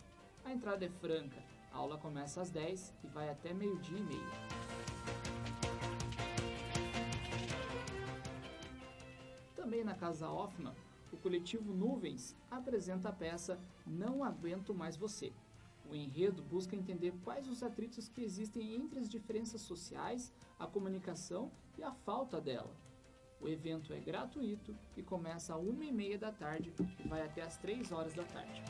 A 0.46 0.52
entrada 0.52 0.86
é 0.86 0.90
franca, 0.90 1.44
a 1.72 1.78
aula 1.78 1.98
começa 1.98 2.40
às 2.40 2.52
10 2.52 2.94
e 3.04 3.08
vai 3.08 3.28
até 3.28 3.52
meio-dia 3.52 3.98
e 3.98 4.04
meia. 4.04 4.32
Também 9.56 9.84
na 9.84 9.96
Casa 9.96 10.30
Hoffman, 10.30 10.76
o 11.12 11.18
coletivo 11.18 11.74
Nuvens 11.74 12.36
apresenta 12.50 13.10
a 13.10 13.12
peça 13.12 13.60
Não 13.88 14.24
Aguento 14.24 14.72
Mais 14.72 14.96
Você. 14.96 15.34
O 15.92 15.96
enredo 15.96 16.42
busca 16.42 16.74
entender 16.74 17.14
quais 17.22 17.50
os 17.50 17.62
atritos 17.62 18.08
que 18.08 18.24
existem 18.24 18.76
entre 18.76 18.98
as 18.98 19.10
diferenças 19.10 19.60
sociais, 19.60 20.32
a 20.58 20.66
comunicação 20.66 21.52
e 21.78 21.84
a 21.84 21.92
falta 21.92 22.40
dela. 22.40 22.74
O 23.42 23.50
evento 23.50 23.92
é 23.92 24.00
gratuito 24.00 24.74
e 24.96 25.04
começa 25.04 25.54
às 25.54 25.62
1h30 25.62 26.18
da 26.18 26.32
tarde 26.32 26.74
e 26.98 27.08
vai 27.10 27.22
até 27.22 27.42
às 27.42 27.58
3 27.58 27.92
horas 27.92 28.14
da 28.14 28.24
tarde. 28.24 28.64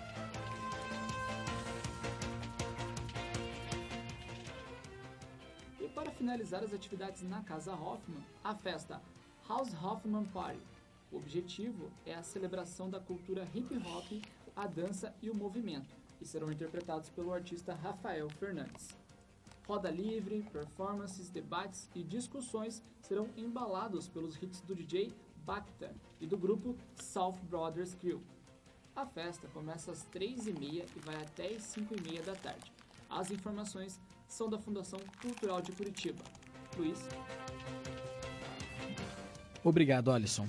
E 5.80 5.88
para 5.90 6.10
finalizar 6.10 6.64
as 6.64 6.74
atividades 6.74 7.22
na 7.22 7.44
Casa 7.44 7.76
Hoffman, 7.76 8.26
a 8.44 8.56
festa 8.56 9.00
House 9.48 9.76
Hoffman 9.76 10.26
Party. 10.26 10.66
O 11.12 11.18
objetivo 11.18 11.92
é 12.04 12.16
a 12.16 12.24
celebração 12.24 12.90
da 12.90 13.00
cultura 13.00 13.48
hip 13.54 13.78
hop, 13.78 14.24
a 14.56 14.66
dança 14.66 15.14
e 15.22 15.30
o 15.30 15.36
movimento, 15.36 16.01
e 16.22 16.26
serão 16.26 16.52
interpretados 16.52 17.10
pelo 17.10 17.34
artista 17.34 17.74
Rafael 17.74 18.30
Fernandes. 18.30 18.90
Roda 19.68 19.90
livre, 19.90 20.46
performances, 20.52 21.30
debates 21.30 21.90
e 21.96 22.04
discussões 22.04 22.82
serão 23.02 23.30
embalados 23.38 24.08
pelos 24.08 24.36
hits 24.42 24.62
do 24.62 24.76
DJ 24.76 25.14
Bacta 25.46 25.94
e 26.20 26.28
do 26.28 26.38
grupo 26.38 26.76
South 26.96 27.38
Brothers 27.50 27.94
Crew. 27.96 28.22
A 28.96 29.06
festa 29.06 29.48
começa 29.54 29.92
às 29.92 30.06
3h30 30.08 30.86
e 30.96 31.00
vai 31.00 31.16
até 31.16 31.56
às 31.56 31.64
5h30 31.64 32.24
da 32.24 32.36
tarde. 32.36 32.72
As 33.10 33.32
informações 33.32 34.00
são 34.28 34.50
da 34.50 34.60
Fundação 34.60 35.00
Cultural 35.22 35.62
de 35.62 35.72
Curitiba. 35.72 36.24
Luiz. 36.78 37.00
Obrigado, 39.64 40.12
Alisson. 40.12 40.48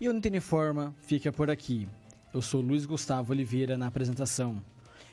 E 0.00 0.08
o 0.08 0.12
Nintendo 0.12 0.94
fica 1.00 1.32
por 1.32 1.50
aqui. 1.50 1.88
Eu 2.34 2.42
sou 2.42 2.60
Luiz 2.60 2.84
Gustavo 2.84 3.32
Oliveira 3.32 3.78
na 3.78 3.86
apresentação. 3.86 4.62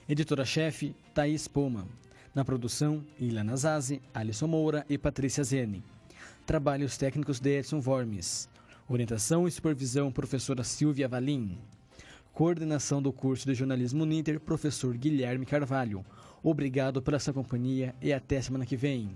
Editora-chefe, 0.08 0.94
Thaís 1.14 1.48
Poma. 1.48 1.88
Na 2.36 2.44
produção, 2.44 3.06
Ilana 3.18 3.56
Zazi, 3.56 4.02
Alisson 4.14 4.48
Moura 4.48 4.86
e 4.90 4.98
Patrícia 4.98 5.46
Zene. 5.46 5.82
Trabalhos 6.46 6.98
técnicos 6.98 7.40
de 7.40 7.60
Edson 7.60 7.80
Vormes. 7.80 8.50
Orientação 8.90 9.48
e 9.48 9.52
supervisão, 9.52 10.12
professora 10.12 10.62
Silvia 10.62 11.08
Valim. 11.08 11.58
Coordenação 12.34 13.02
do 13.02 13.14
curso 13.14 13.46
de 13.46 13.56
jornalismo 13.56 14.06
Ninter, 14.06 14.42
professor 14.42 14.94
Guilherme 14.98 15.46
Carvalho. 15.46 16.06
Obrigado 16.44 17.02
pela 17.02 17.18
sua 17.18 17.34
companhia 17.34 17.96
e 18.02 18.12
até 18.12 18.42
semana 18.42 18.66
que 18.66 18.76
vem. 18.76 19.10